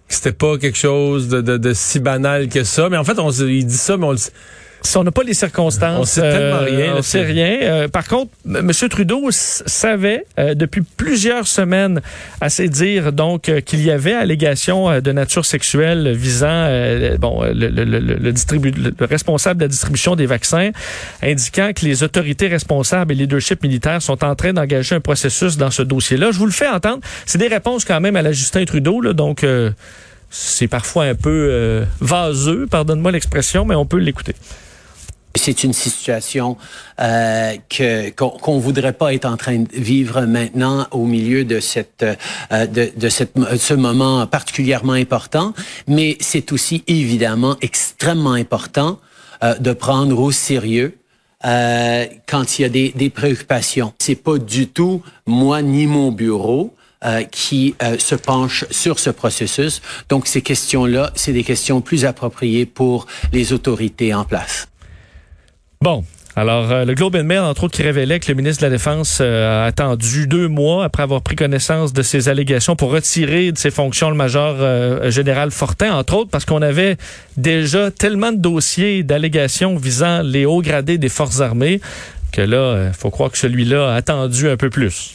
c'était 0.08 0.32
pas 0.32 0.58
quelque 0.58 0.76
chose 0.76 1.28
de, 1.28 1.40
de, 1.40 1.56
de, 1.56 1.72
si 1.72 2.00
banal 2.00 2.48
que 2.48 2.64
ça. 2.64 2.88
Mais 2.90 2.98
en 2.98 3.04
fait, 3.04 3.18
on, 3.18 3.30
il 3.30 3.66
dit 3.66 3.76
ça, 3.76 3.96
mais 3.96 4.04
on 4.04 4.12
le 4.12 4.18
si 4.84 4.98
on 4.98 5.04
n'a 5.04 5.10
pas 5.10 5.22
les 5.22 5.34
circonstances, 5.34 5.98
on 5.98 6.04
sait 6.04 6.20
tellement 6.20 6.56
euh, 6.56 6.64
rien. 6.64 6.94
on 6.96 7.02
sait 7.02 7.22
rien. 7.22 7.58
Euh, 7.62 7.88
par 7.88 8.06
contre, 8.06 8.30
M. 8.46 8.70
Trudeau 8.90 9.28
savait 9.30 10.26
euh, 10.38 10.54
depuis 10.54 10.82
plusieurs 10.82 11.46
semaines, 11.46 12.02
assez 12.40 12.68
dire 12.68 13.12
donc 13.12 13.50
qu'il 13.62 13.82
y 13.82 13.90
avait 13.90 14.12
allégation 14.12 15.00
de 15.00 15.12
nature 15.12 15.46
sexuelle 15.46 16.12
visant 16.12 16.68
bon 17.18 17.42
le, 17.42 17.68
le, 17.68 17.84
le, 17.84 17.98
le, 17.98 18.94
responsable 19.00 19.60
de 19.60 19.64
la 19.64 19.68
distribution 19.68 20.16
des 20.16 20.26
vaccins, 20.26 20.70
indiquant 21.22 21.70
que 21.74 21.84
les 21.84 22.02
autorités 22.02 22.48
responsables 22.48 23.12
et 23.12 23.14
leadership 23.14 23.62
militaire 23.62 24.02
sont 24.02 24.22
en 24.22 24.34
train 24.34 24.52
d'engager 24.52 24.94
un 24.94 25.00
processus 25.00 25.56
dans 25.56 25.70
ce 25.70 25.82
dossier-là. 25.82 26.30
Je 26.30 26.38
vous 26.38 26.46
le 26.46 26.52
fais 26.52 26.68
entendre. 26.68 27.00
C'est 27.24 27.38
des 27.38 27.48
réponses 27.48 27.84
quand 27.84 28.00
même 28.00 28.16
à 28.16 28.22
la 28.22 28.32
Justin 28.32 28.64
Trudeau, 28.64 29.00
là, 29.00 29.14
donc 29.14 29.46
c'est 30.30 30.68
parfois 30.68 31.04
un 31.04 31.14
peu 31.14 31.84
vaseux, 32.00 32.66
pardonne-moi 32.70 33.12
l'expression, 33.12 33.64
mais 33.64 33.74
on 33.74 33.86
peut 33.86 33.98
l'écouter. 33.98 34.34
C'est 35.36 35.64
une 35.64 35.72
situation 35.72 36.56
euh, 37.00 37.54
que 37.68 38.10
qu'on 38.10 38.58
voudrait 38.58 38.92
pas 38.92 39.12
être 39.14 39.24
en 39.24 39.36
train 39.36 39.58
de 39.58 39.68
vivre 39.72 40.22
maintenant 40.22 40.86
au 40.92 41.06
milieu 41.06 41.44
de 41.44 41.60
cette 41.60 42.04
euh, 42.04 42.66
de, 42.66 42.92
de 42.96 43.08
cette, 43.08 43.32
ce 43.56 43.74
moment 43.74 44.26
particulièrement 44.26 44.92
important, 44.92 45.52
mais 45.88 46.16
c'est 46.20 46.52
aussi 46.52 46.84
évidemment 46.86 47.56
extrêmement 47.62 48.32
important 48.32 49.00
euh, 49.42 49.54
de 49.54 49.72
prendre 49.72 50.18
au 50.20 50.30
sérieux 50.30 50.96
euh, 51.44 52.06
quand 52.26 52.58
il 52.58 52.62
y 52.62 52.64
a 52.64 52.68
des, 52.68 52.92
des 52.94 53.10
préoccupations. 53.10 53.92
C'est 53.98 54.14
pas 54.14 54.38
du 54.38 54.68
tout 54.68 55.02
moi 55.26 55.62
ni 55.62 55.86
mon 55.86 56.12
bureau. 56.12 56.74
Euh, 57.04 57.22
qui 57.24 57.74
euh, 57.82 57.98
se 57.98 58.14
penche 58.14 58.64
sur 58.70 58.98
ce 58.98 59.10
processus. 59.10 59.82
Donc 60.08 60.26
ces 60.26 60.40
questions-là, 60.40 61.12
c'est 61.14 61.34
des 61.34 61.44
questions 61.44 61.82
plus 61.82 62.06
appropriées 62.06 62.64
pour 62.64 63.06
les 63.30 63.52
autorités 63.52 64.14
en 64.14 64.24
place. 64.24 64.68
Bon, 65.84 66.02
alors, 66.34 66.72
euh, 66.72 66.86
le 66.86 66.94
Globe 66.94 67.14
and 67.14 67.24
Mail, 67.24 67.40
entre 67.40 67.64
autres, 67.64 67.76
qui 67.76 67.82
révélait 67.82 68.18
que 68.18 68.28
le 68.28 68.34
ministre 68.34 68.62
de 68.62 68.66
la 68.68 68.70
Défense 68.70 69.18
euh, 69.20 69.64
a 69.64 69.66
attendu 69.66 70.26
deux 70.26 70.48
mois 70.48 70.82
après 70.82 71.02
avoir 71.02 71.20
pris 71.20 71.36
connaissance 71.36 71.92
de 71.92 72.00
ces 72.00 72.30
allégations 72.30 72.74
pour 72.74 72.90
retirer 72.90 73.52
de 73.52 73.58
ses 73.58 73.70
fonctions 73.70 74.08
le 74.08 74.16
major 74.16 74.56
euh, 74.60 75.10
général 75.10 75.50
Fortin, 75.50 75.92
entre 75.92 76.14
autres 76.14 76.30
parce 76.30 76.46
qu'on 76.46 76.62
avait 76.62 76.96
déjà 77.36 77.90
tellement 77.90 78.32
de 78.32 78.38
dossiers 78.38 79.02
d'allégations 79.02 79.76
visant 79.76 80.22
les 80.22 80.46
hauts 80.46 80.62
gradés 80.62 80.96
des 80.96 81.10
forces 81.10 81.42
armées 81.42 81.82
que 82.32 82.40
là, 82.40 82.86
il 82.86 82.94
faut 82.94 83.10
croire 83.10 83.30
que 83.30 83.36
celui-là 83.36 83.92
a 83.92 83.94
attendu 83.96 84.48
un 84.48 84.56
peu 84.56 84.70
plus. 84.70 85.12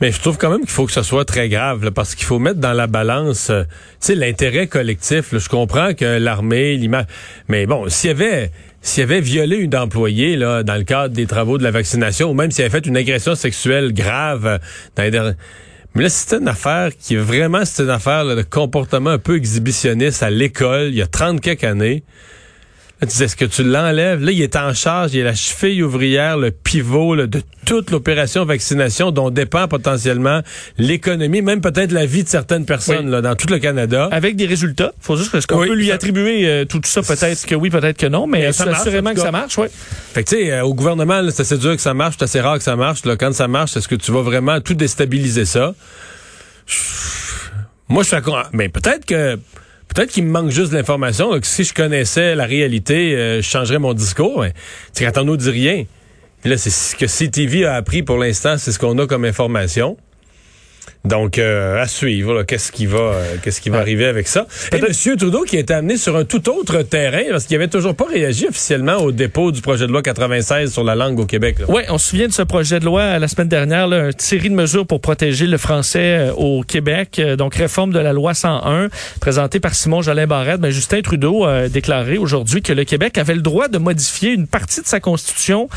Mais 0.00 0.10
je 0.12 0.20
trouve 0.20 0.38
quand 0.38 0.50
même 0.50 0.60
qu'il 0.60 0.70
faut 0.70 0.86
que 0.86 0.92
ce 0.92 1.02
soit 1.02 1.24
très 1.24 1.48
grave, 1.48 1.90
parce 1.92 2.14
qu'il 2.14 2.26
faut 2.26 2.38
mettre 2.38 2.60
dans 2.60 2.72
la 2.72 2.86
balance, 2.86 3.46
tu 3.46 3.54
sais, 4.00 4.14
l'intérêt 4.14 4.66
collectif. 4.66 5.36
je 5.36 5.48
comprends 5.48 5.94
que 5.94 6.18
l'armée, 6.18 6.76
l'image, 6.76 7.06
mais 7.48 7.66
bon, 7.66 7.88
s'il 7.88 8.08
y 8.08 8.10
avait 8.12 8.52
s'il 8.80 9.02
avait 9.02 9.20
violé 9.20 9.56
une 9.56 9.74
employée 9.76 10.36
là, 10.36 10.62
dans 10.62 10.76
le 10.76 10.84
cadre 10.84 11.14
des 11.14 11.26
travaux 11.26 11.58
de 11.58 11.64
la 11.64 11.70
vaccination, 11.70 12.30
ou 12.30 12.34
même 12.34 12.50
s'il 12.50 12.64
avait 12.64 12.70
fait 12.70 12.86
une 12.86 12.96
agression 12.96 13.34
sexuelle 13.34 13.92
grave 13.92 14.46
euh, 14.46 14.58
dans 14.96 15.02
les 15.02 15.10
derniers... 15.10 15.34
Mais 15.94 16.04
là, 16.04 16.08
c'est 16.10 16.36
une 16.36 16.48
affaire 16.48 16.90
qui 16.96 17.14
est 17.14 17.18
vraiment 17.18 17.64
c'est 17.64 17.82
une 17.82 17.90
affaire 17.90 18.24
de 18.24 18.42
comportement 18.42 19.10
un 19.10 19.18
peu 19.18 19.36
exhibitionniste 19.36 20.22
à 20.22 20.30
l'école 20.30 20.88
il 20.88 20.96
y 20.96 21.02
a 21.02 21.06
30 21.06 21.40
quelques 21.40 21.64
années. 21.64 22.04
Là, 23.00 23.06
tu 23.06 23.22
est-ce 23.22 23.36
que 23.36 23.44
tu 23.44 23.62
l'enlèves? 23.62 24.24
Là, 24.24 24.32
il 24.32 24.42
est 24.42 24.56
en 24.56 24.74
charge, 24.74 25.14
il 25.14 25.20
est 25.20 25.24
la 25.24 25.34
cheville 25.34 25.84
ouvrière, 25.84 26.36
le 26.36 26.50
pivot 26.50 27.14
de 27.14 27.42
toute 27.64 27.92
l'opération 27.92 28.44
vaccination 28.44 29.12
dont 29.12 29.30
dépend 29.30 29.68
potentiellement 29.68 30.40
l'économie, 30.78 31.40
même 31.40 31.60
peut-être 31.60 31.92
la 31.92 32.06
vie 32.06 32.24
de 32.24 32.28
certaines 32.28 32.64
personnes 32.64 33.08
là, 33.08 33.20
dans 33.20 33.36
tout 33.36 33.46
le 33.48 33.60
Canada. 33.60 34.08
Avec 34.10 34.34
des 34.34 34.46
résultats. 34.46 34.92
faut 35.00 35.16
juste 35.16 35.30
que 35.30 35.46
qu'on 35.46 35.64
peut 35.64 35.74
lui 35.74 35.92
attribuer 35.92 36.48
euh, 36.48 36.64
tout 36.64 36.80
ça, 36.84 37.02
peut-être 37.02 37.46
que 37.46 37.54
oui, 37.54 37.70
peut-être 37.70 37.98
que 37.98 38.06
non, 38.06 38.26
mais, 38.26 38.50
ça 38.52 38.64
assurément 38.64 39.14
que 39.14 39.20
ça 39.20 39.30
marche, 39.30 39.56
oui. 39.58 39.68
Fait 40.12 40.24
que 40.24 40.30
tu 40.30 40.36
sais, 40.36 40.50
euh, 40.50 40.64
au 40.64 40.74
gouvernement, 40.74 41.22
c'est 41.30 41.42
assez 41.42 41.58
dur 41.58 41.76
que 41.76 41.82
ça 41.82 41.94
marche, 41.94 42.16
c'est 42.18 42.24
assez 42.24 42.40
rare 42.40 42.58
que 42.58 42.64
ça 42.64 42.74
marche. 42.74 43.04
Là, 43.04 43.16
quand 43.16 43.32
ça 43.32 43.46
marche, 43.46 43.76
est-ce 43.76 43.86
que 43.86 43.94
tu 43.94 44.10
vas 44.10 44.22
vraiment 44.22 44.60
tout 44.60 44.74
déstabiliser 44.74 45.44
ça? 45.44 45.72
Moi, 47.88 48.02
je 48.02 48.08
suis 48.08 48.16
Mais 48.52 48.68
peut-être 48.68 49.06
que 49.06 49.38
Peut-être 49.94 50.10
qu'il 50.10 50.24
me 50.24 50.30
manque 50.30 50.50
juste 50.50 50.72
l'information. 50.72 51.30
Si 51.42 51.64
je 51.64 51.74
connaissais 51.74 52.34
la 52.34 52.44
réalité, 52.44 53.14
euh, 53.14 53.42
je 53.42 53.48
changerais 53.48 53.78
mon 53.78 53.94
discours. 53.94 54.42
Mais 54.42 54.52
quand 54.98 55.22
on 55.22 55.24
nous 55.24 55.36
dit 55.36 55.50
rien, 55.50 55.84
là, 56.44 56.56
c'est 56.56 56.70
ce 56.70 56.94
que 56.94 57.06
CTV 57.06 57.64
a 57.64 57.74
appris 57.74 58.02
pour 58.02 58.18
l'instant, 58.18 58.58
c'est 58.58 58.72
ce 58.72 58.78
qu'on 58.78 58.98
a 58.98 59.06
comme 59.06 59.24
information. 59.24 59.96
Donc, 61.04 61.38
euh, 61.38 61.80
à 61.80 61.86
suivre, 61.86 62.42
qu'est-ce 62.42 62.72
qui 62.72 62.86
va, 62.86 62.98
euh, 62.98 63.36
qu'est-ce 63.42 63.60
qui 63.60 63.70
va 63.70 63.78
arriver 63.78 64.04
avec 64.04 64.26
ça. 64.26 64.46
Et 64.72 64.76
M. 64.76 65.16
Trudeau 65.16 65.42
qui 65.42 65.56
a 65.56 65.60
été 65.60 65.72
amené 65.72 65.96
sur 65.96 66.16
un 66.16 66.24
tout 66.24 66.48
autre 66.50 66.82
terrain 66.82 67.22
parce 67.30 67.44
qu'il 67.44 67.56
avait 67.56 67.68
toujours 67.68 67.94
pas 67.94 68.06
réagi 68.06 68.46
officiellement 68.48 68.96
au 68.96 69.12
dépôt 69.12 69.52
du 69.52 69.62
projet 69.62 69.86
de 69.86 69.92
loi 69.92 70.02
96 70.02 70.72
sur 70.72 70.84
la 70.84 70.96
langue 70.96 71.20
au 71.20 71.24
Québec. 71.24 71.58
Oui, 71.68 71.82
on 71.88 71.98
se 71.98 72.10
souvient 72.10 72.26
de 72.26 72.32
ce 72.32 72.42
projet 72.42 72.80
de 72.80 72.84
loi 72.84 73.18
la 73.18 73.28
semaine 73.28 73.48
dernière, 73.48 73.86
là, 73.86 74.06
une 74.06 74.18
série 74.18 74.50
de 74.50 74.54
mesures 74.54 74.86
pour 74.86 75.00
protéger 75.00 75.46
le 75.46 75.56
français 75.56 76.28
euh, 76.28 76.32
au 76.32 76.62
Québec. 76.62 77.20
donc, 77.38 77.54
réforme 77.54 77.92
de 77.92 78.00
la 78.00 78.12
loi 78.12 78.34
101 78.34 78.88
présentée 79.20 79.60
par 79.60 79.74
Simon 79.74 80.02
Jolin 80.02 80.26
Barrette. 80.26 80.60
Mais 80.60 80.72
Justin 80.72 81.00
Trudeau 81.00 81.44
a 81.44 81.68
déclaré 81.68 82.18
aujourd'hui 82.18 82.60
que 82.60 82.72
le 82.72 82.84
Québec 82.84 83.18
avait 83.18 83.34
le 83.34 83.42
droit 83.42 83.68
de 83.68 83.78
modifier 83.78 84.32
une 84.32 84.46
partie 84.46 84.82
de 84.82 84.86
sa 84.86 85.00
constitution, 85.00 85.68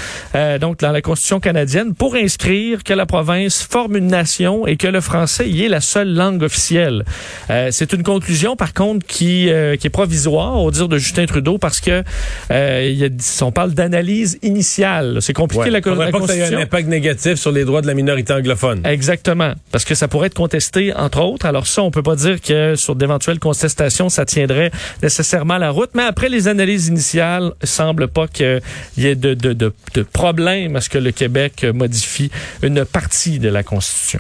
donc 0.60 0.80
dans 0.80 0.92
la 0.92 1.02
constitution 1.02 1.40
canadienne, 1.40 1.94
pour 1.94 2.16
inscrire 2.16 2.84
que 2.84 2.94
la 2.94 3.06
province 3.06 3.62
forme 3.62 3.98
une 3.98 4.08
nation 4.08 4.66
et 4.68 4.78
que 4.78 4.88
le 4.88 5.00
français 5.00 5.11
y 5.46 5.64
est 5.66 5.70
la 5.70 5.82
seule 5.82 6.14
langue 6.14 6.44
officielle. 6.44 7.04
Euh, 7.50 7.70
c'est 7.72 7.94
une 7.94 8.04
conclusion, 8.04 8.56
par 8.56 8.74
contre, 8.74 9.06
qui, 9.06 9.50
euh, 9.50 9.76
qui 9.76 9.88
est 9.88 9.92
provisoire, 9.92 10.58
au 10.60 10.72
dire 10.72 10.88
de 10.88 10.98
Justin 10.98 11.26
Trudeau, 11.26 11.58
parce 11.58 11.80
que 11.80 12.04
euh, 12.52 12.88
il 12.92 12.98
y 12.98 13.06
a, 13.06 13.10
on 13.42 13.52
parle 13.52 13.74
d'analyse 13.74 14.38
initiale. 14.42 15.18
C'est 15.22 15.34
compliqué 15.34 15.66
Ouais. 15.66 15.70
la, 15.70 15.82
Faudrait 15.82 16.06
la 16.06 16.12
pas 16.12 16.20
que 16.20 16.28
ça 16.28 16.34
ait 16.34 16.38
Constitution. 16.40 16.60
un 16.60 16.64
impact 16.64 16.88
négatif 16.88 17.36
sur 17.36 17.52
les 17.52 17.66
droits 17.66 17.82
de 17.82 17.88
la 17.88 17.94
minorité 17.94 18.34
anglophone. 18.34 18.82
Exactement, 18.86 19.54
parce 19.72 19.86
que 19.86 19.96
ça 19.96 20.08
pourrait 20.08 20.28
être 20.28 20.34
contesté 20.34 20.94
entre 20.96 21.22
autres. 21.22 21.46
Alors 21.46 21.68
ça, 21.68 21.84
on 21.84 21.92
peut 21.92 22.04
pas 22.04 22.16
dire 22.16 22.42
que 22.42 22.76
sur 22.76 22.96
d'éventuelles 22.96 23.40
contestations, 23.40 24.10
ça 24.10 24.26
tiendrait 24.26 24.72
nécessairement 25.04 25.58
la 25.58 25.70
route. 25.72 25.92
Mais 25.94 26.04
après 26.04 26.30
les 26.30 26.48
analyses 26.48 26.88
initiales, 26.88 27.52
il 27.62 27.68
semble 27.68 28.08
pas 28.08 28.28
qu'il 28.28 28.62
y 28.98 29.08
ait 29.08 29.16
de, 29.16 29.34
de, 29.34 29.54
de, 29.54 29.74
de 29.94 30.02
problème 30.04 30.76
à 30.76 30.82
ce 30.82 30.90
que 30.90 30.98
le 30.98 31.12
Québec 31.12 31.66
modifie 31.74 32.32
une 32.64 32.86
partie 32.86 33.40
de 33.40 33.50
la 33.50 33.64
Constitution. 33.64 34.20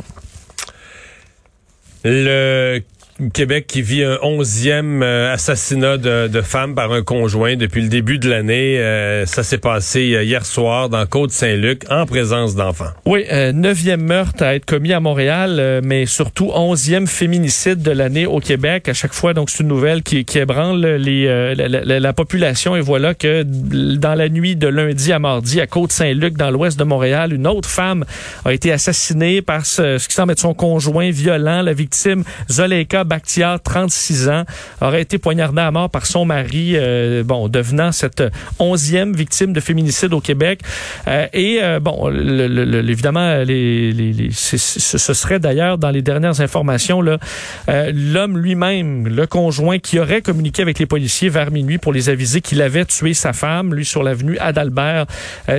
Le 2.03 2.81
Québec 3.29 3.65
qui 3.67 3.81
vit 3.81 4.03
un 4.03 4.17
onzième 4.23 5.03
euh, 5.03 5.33
assassinat 5.33 5.97
de, 5.97 6.27
de 6.27 6.41
femmes 6.41 6.75
par 6.75 6.91
un 6.91 7.03
conjoint 7.03 7.55
depuis 7.55 7.81
le 7.81 7.87
début 7.87 8.17
de 8.19 8.29
l'année. 8.29 8.79
Euh, 8.79 9.25
ça 9.25 9.43
s'est 9.43 9.57
passé 9.57 10.13
euh, 10.15 10.23
hier 10.23 10.45
soir 10.45 10.89
dans 10.89 11.05
Côte-Saint-Luc 11.05 11.83
en 11.89 12.05
présence 12.05 12.55
d'enfants. 12.55 12.91
Oui, 13.05 13.25
euh, 13.31 13.51
neuvième 13.51 14.01
meurtre 14.01 14.43
à 14.43 14.55
être 14.55 14.65
commis 14.65 14.93
à 14.93 14.99
Montréal, 14.99 15.57
euh, 15.59 15.81
mais 15.83 16.05
surtout 16.05 16.51
onzième 16.53 17.07
féminicide 17.07 17.81
de 17.81 17.91
l'année 17.91 18.25
au 18.25 18.39
Québec. 18.39 18.89
À 18.89 18.93
chaque 18.93 19.13
fois, 19.13 19.33
donc 19.33 19.49
c'est 19.49 19.63
une 19.63 19.69
nouvelle 19.69 20.01
qui, 20.03 20.25
qui 20.25 20.39
ébranle 20.39 20.85
les, 20.85 21.27
euh, 21.27 21.53
la, 21.55 21.67
la- 21.67 21.99
la 21.99 22.13
population. 22.13 22.75
Et 22.75 22.81
voilà 22.81 23.13
que 23.13 23.43
dans 23.43 24.15
la 24.15 24.29
nuit 24.29 24.55
de 24.55 24.67
lundi 24.67 25.11
à 25.11 25.19
mardi, 25.19 25.61
à 25.61 25.67
Côte-Saint-Luc, 25.67 26.37
dans 26.37 26.49
l'ouest 26.51 26.79
de 26.79 26.83
Montréal, 26.83 27.33
une 27.33 27.47
autre 27.47 27.69
femme 27.69 28.05
a 28.45 28.53
été 28.53 28.71
assassinée 28.71 29.41
par 29.41 29.65
ce, 29.65 29.97
ce 29.97 30.07
qui 30.07 30.15
semble 30.15 30.31
être 30.31 30.39
son 30.39 30.53
conjoint 30.53 31.11
violent. 31.11 31.61
La 31.61 31.73
victime, 31.73 32.23
Zoleika 32.49 33.03
Bakhtiar, 33.15 33.61
36 33.61 34.29
ans, 34.29 34.43
aurait 34.79 35.01
été 35.01 35.17
poignardée 35.17 35.59
à 35.61 35.69
mort 35.69 35.89
par 35.89 36.05
son 36.05 36.23
mari, 36.23 36.75
euh, 36.75 37.23
bon, 37.25 37.49
devenant 37.49 37.91
cette 37.91 38.23
onzième 38.57 39.13
victime 39.13 39.51
de 39.51 39.59
féminicide 39.59 40.13
au 40.13 40.21
Québec. 40.21 40.61
Euh, 41.09 41.27
et 41.33 41.59
euh, 41.61 41.81
bon, 41.81 42.07
le- 42.07 42.89
évidemment, 42.89 43.43
ce 44.31 45.13
serait 45.13 45.39
d'ailleurs 45.39 45.77
dans 45.77 45.89
les 45.89 46.01
dernières 46.01 46.39
informations 46.39 47.01
euh, 47.67 47.91
l'homme 47.93 48.37
lui-même, 48.37 49.07
le 49.09 49.27
conjoint, 49.27 49.79
qui 49.79 49.99
aurait 49.99 50.21
communiqué 50.21 50.61
avec 50.61 50.79
les 50.79 50.85
policiers 50.85 51.27
vers 51.27 51.51
minuit 51.51 51.79
pour 51.79 51.91
les 51.91 52.07
aviser 52.07 52.39
qu'il 52.39 52.61
avait 52.61 52.85
tué 52.85 53.13
sa 53.13 53.33
femme, 53.33 53.73
lui 53.73 53.83
sur 53.83 54.03
l'avenue 54.03 54.37
Adalbert 54.39 55.05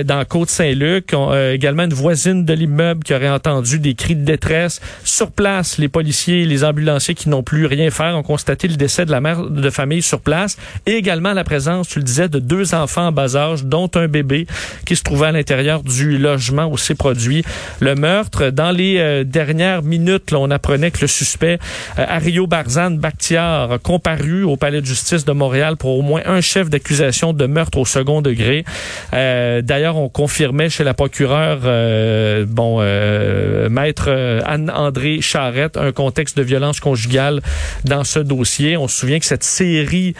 dans 0.05 0.25
Côte-Saint-Luc. 0.25 1.13
Également 1.53 1.83
une 1.83 1.93
voisine 1.93 2.45
de 2.45 2.53
l'immeuble 2.53 3.03
qui 3.03 3.13
aurait 3.13 3.29
entendu 3.29 3.77
des 3.77 3.93
cris 3.93 4.15
de 4.15 4.25
détresse. 4.25 4.81
Sur 5.03 5.29
place, 5.31 5.77
les 5.77 5.87
policiers 5.87 6.45
les 6.45 6.63
ambulanciers 6.63 7.15
qui 7.15 7.29
n'ont 7.33 7.43
plus 7.43 7.65
rien 7.65 7.89
faire 7.89 8.15
ont 8.15 8.23
constaté 8.23 8.67
le 8.67 8.75
décès 8.75 9.05
de 9.05 9.11
la 9.11 9.21
mère 9.21 9.43
de 9.43 9.69
famille 9.69 10.01
sur 10.01 10.19
place 10.19 10.57
et 10.85 10.93
également 10.93 11.33
la 11.33 11.43
présence, 11.43 11.87
tu 11.87 11.99
le 11.99 12.05
disais, 12.05 12.29
de 12.29 12.39
deux 12.39 12.73
enfants 12.73 13.07
en 13.07 13.11
bas 13.11 13.35
âge, 13.35 13.63
dont 13.65 13.89
un 13.95 14.07
bébé 14.07 14.47
qui 14.85 14.95
se 14.95 15.03
trouvait 15.03 15.27
à 15.27 15.31
l'intérieur 15.31 15.83
du 15.83 16.17
logement 16.17 16.67
où 16.67 16.77
s'est 16.77 16.95
produit 16.95 17.43
le 17.79 17.95
meurtre. 17.95 18.49
Dans 18.49 18.71
les 18.71 18.97
euh, 18.99 19.23
dernières 19.23 19.81
minutes, 19.81 20.33
on 20.33 20.51
apprenait 20.51 20.91
que 20.91 21.01
le 21.01 21.07
suspect, 21.07 21.59
euh, 21.99 22.05
Ario 22.07 22.47
Barzan 22.47 22.91
Bakhtiar, 22.91 23.79
comparu 23.81 24.43
au 24.43 24.57
palais 24.57 24.81
de 24.81 24.85
justice 24.85 25.25
de 25.25 25.31
Montréal 25.31 25.77
pour 25.77 25.97
au 25.97 26.01
moins 26.01 26.21
un 26.25 26.41
chef 26.41 26.69
d'accusation 26.69 27.33
de 27.33 27.45
meurtre 27.45 27.77
au 27.77 27.85
second 27.85 28.21
degré. 28.21 28.65
Euh, 29.13 29.61
D'ailleurs, 29.61 29.97
on 29.97 30.09
confirmait 30.09 30.69
chez 30.69 30.83
la 30.83 30.93
procureure, 30.93 31.61
euh, 31.63 32.45
bon, 32.47 32.79
maître 33.69 34.09
Anne-André 34.45 35.21
Charrette, 35.21 35.77
un 35.77 35.91
contexte 35.91 36.37
de 36.37 36.43
violence 36.43 36.79
conjugale 36.79 37.22
dans 37.85 38.03
ce 38.03 38.19
dossier. 38.19 38.77
On 38.77 38.87
se 38.87 38.99
souvient 38.99 39.19
que 39.19 39.25
cette 39.25 39.43
série 39.43 40.15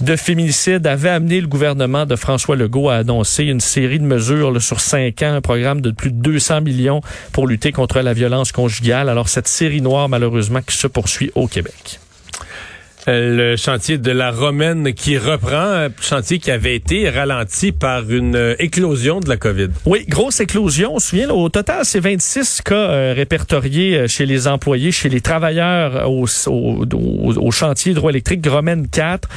de 0.00 0.16
féminicides 0.16 0.86
avait 0.86 1.10
amené 1.10 1.40
le 1.40 1.46
gouvernement 1.46 2.06
de 2.06 2.16
François 2.16 2.56
Legault 2.56 2.88
à 2.88 2.96
annoncer 2.96 3.44
une 3.44 3.60
série 3.60 3.98
de 3.98 4.04
mesures 4.04 4.60
sur 4.62 4.80
cinq 4.80 5.22
ans, 5.22 5.34
un 5.34 5.40
programme 5.40 5.80
de 5.80 5.90
plus 5.90 6.10
de 6.10 6.16
200 6.22 6.62
millions 6.62 7.02
pour 7.32 7.46
lutter 7.46 7.72
contre 7.72 8.00
la 8.00 8.14
violence 8.14 8.52
conjugale. 8.52 9.08
Alors 9.08 9.28
cette 9.28 9.48
série 9.48 9.82
noire, 9.82 10.08
malheureusement, 10.08 10.60
qui 10.62 10.76
se 10.76 10.86
poursuit 10.86 11.30
au 11.34 11.46
Québec. 11.46 12.00
Le 13.12 13.56
chantier 13.56 13.98
de 13.98 14.12
la 14.12 14.30
Romaine 14.30 14.92
qui 14.94 15.18
reprend, 15.18 15.56
un 15.56 15.88
chantier 16.00 16.38
qui 16.38 16.52
avait 16.52 16.76
été 16.76 17.10
ralenti 17.10 17.72
par 17.72 18.08
une 18.08 18.36
euh, 18.36 18.54
éclosion 18.60 19.18
de 19.18 19.28
la 19.28 19.36
COVID. 19.36 19.66
Oui, 19.84 20.04
grosse 20.08 20.38
éclosion. 20.38 20.94
On 20.94 20.98
se 21.00 21.08
souvient, 21.08 21.28
au 21.30 21.48
total, 21.48 21.84
c'est 21.84 21.98
26 21.98 22.62
cas 22.62 22.74
euh, 22.74 23.12
répertoriés 23.16 23.96
euh, 23.96 24.06
chez 24.06 24.26
les 24.26 24.46
employés, 24.46 24.92
chez 24.92 25.08
les 25.08 25.20
travailleurs 25.20 26.08
au, 26.08 26.26
chantier 27.50 27.90
hydroélectrique 27.90 28.46
Romaine 28.46 28.86
4. 28.86 29.28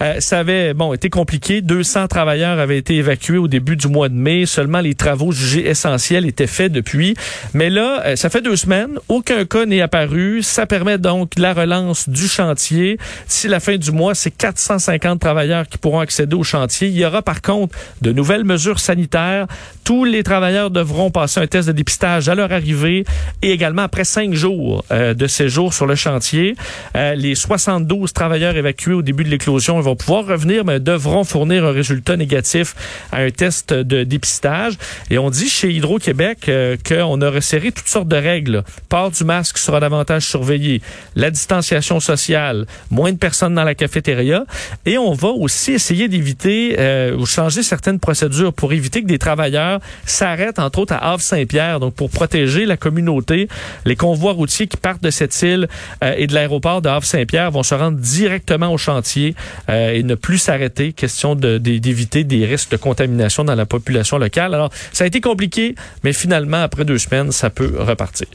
Euh, 0.00 0.18
ça 0.18 0.40
avait 0.40 0.74
bon 0.74 0.92
été 0.92 1.08
compliqué. 1.08 1.62
200 1.62 2.08
travailleurs 2.08 2.58
avaient 2.58 2.78
été 2.78 2.96
évacués 2.96 3.38
au 3.38 3.46
début 3.46 3.76
du 3.76 3.86
mois 3.86 4.08
de 4.08 4.14
mai. 4.14 4.44
Seulement 4.44 4.80
les 4.80 4.94
travaux 4.94 5.30
jugés 5.30 5.68
essentiels 5.68 6.26
étaient 6.26 6.48
faits 6.48 6.72
depuis. 6.72 7.14
Mais 7.54 7.70
là, 7.70 8.16
ça 8.16 8.28
fait 8.28 8.42
deux 8.42 8.56
semaines. 8.56 8.98
Aucun 9.08 9.44
cas 9.44 9.66
n'est 9.66 9.82
apparu. 9.82 10.42
Ça 10.42 10.66
permet 10.66 10.98
donc 10.98 11.38
la 11.38 11.54
relance 11.54 12.08
du 12.08 12.26
chantier. 12.26 12.98
D'ici 13.28 13.48
la 13.48 13.60
fin 13.60 13.76
du 13.76 13.92
mois, 13.92 14.14
c'est 14.14 14.30
450 14.30 15.20
travailleurs 15.20 15.66
qui 15.68 15.78
pourront 15.78 16.00
accéder 16.00 16.36
au 16.36 16.42
chantier. 16.42 16.88
Il 16.88 16.96
y 16.96 17.04
aura 17.04 17.22
par 17.22 17.42
contre 17.42 17.76
de 18.02 18.12
nouvelles 18.12 18.44
mesures 18.44 18.80
sanitaires. 18.80 19.46
Tous 19.84 20.04
les 20.04 20.22
travailleurs 20.22 20.70
devront 20.70 21.10
passer 21.10 21.40
un 21.40 21.46
test 21.46 21.68
de 21.68 21.72
dépistage 21.72 22.28
à 22.28 22.34
leur 22.34 22.52
arrivée 22.52 23.04
et 23.42 23.50
également 23.50 23.82
après 23.82 24.04
cinq 24.04 24.34
jours 24.34 24.84
euh, 24.92 25.14
de 25.14 25.26
séjour 25.26 25.74
sur 25.74 25.86
le 25.86 25.94
chantier. 25.94 26.54
Euh, 26.96 27.14
les 27.14 27.34
72 27.34 28.12
travailleurs 28.12 28.56
évacués 28.56 28.94
au 28.94 29.02
début 29.02 29.24
de 29.24 29.28
l'éclosion 29.28 29.80
vont 29.80 29.96
pouvoir 29.96 30.26
revenir, 30.26 30.64
mais 30.64 30.80
devront 30.80 31.24
fournir 31.24 31.64
un 31.64 31.72
résultat 31.72 32.16
négatif 32.16 32.74
à 33.12 33.18
un 33.18 33.30
test 33.30 33.72
de 33.72 34.04
dépistage. 34.04 34.74
Et 35.10 35.18
on 35.18 35.30
dit 35.30 35.48
chez 35.48 35.70
Hydro-Québec 35.72 36.48
euh, 36.48 36.76
qu'on 36.86 37.20
a 37.20 37.30
resserré 37.30 37.72
toutes 37.72 37.88
sortes 37.88 38.08
de 38.08 38.16
règles. 38.16 38.62
Port 38.88 39.10
du 39.10 39.24
masque 39.24 39.58
sera 39.58 39.80
davantage 39.80 40.26
surveillé, 40.26 40.82
la 41.16 41.30
distanciation 41.30 42.00
sociale, 42.00 42.66
de 43.08 43.18
personnes 43.18 43.54
dans 43.54 43.64
la 43.64 43.74
cafétéria. 43.74 44.44
Et 44.86 44.98
on 44.98 45.12
va 45.12 45.28
aussi 45.28 45.72
essayer 45.72 46.08
d'éviter 46.08 46.76
euh, 46.78 47.16
ou 47.16 47.26
changer 47.26 47.62
certaines 47.62 47.98
procédures 47.98 48.52
pour 48.52 48.72
éviter 48.72 49.02
que 49.02 49.06
des 49.06 49.18
travailleurs 49.18 49.80
s'arrêtent, 50.04 50.58
entre 50.58 50.80
autres, 50.80 50.92
à 50.92 51.12
Havre-Saint-Pierre, 51.12 51.80
donc 51.80 51.94
pour 51.94 52.10
protéger 52.10 52.66
la 52.66 52.76
communauté. 52.76 53.48
Les 53.84 53.96
convois 53.96 54.32
routiers 54.32 54.66
qui 54.66 54.76
partent 54.76 55.02
de 55.02 55.10
cette 55.10 55.40
île 55.42 55.68
euh, 56.04 56.14
et 56.16 56.26
de 56.26 56.34
l'aéroport 56.34 56.82
de 56.82 56.88
Havre-Saint-Pierre 56.88 57.50
vont 57.50 57.62
se 57.62 57.74
rendre 57.74 57.98
directement 57.98 58.72
au 58.72 58.78
chantier 58.78 59.34
euh, 59.68 59.92
et 59.92 60.02
ne 60.02 60.14
plus 60.14 60.38
s'arrêter. 60.38 60.92
Question 60.92 61.34
d'éviter 61.34 62.24
des 62.24 62.44
risques 62.46 62.70
de 62.70 62.76
contamination 62.76 63.44
dans 63.44 63.54
la 63.54 63.66
population 63.66 64.18
locale. 64.18 64.54
Alors, 64.54 64.70
ça 64.92 65.04
a 65.04 65.06
été 65.06 65.20
compliqué, 65.20 65.74
mais 66.04 66.12
finalement, 66.12 66.62
après 66.62 66.84
deux 66.84 66.98
semaines, 66.98 67.32
ça 67.32 67.50
peut 67.50 67.72
repartir. 67.78 68.28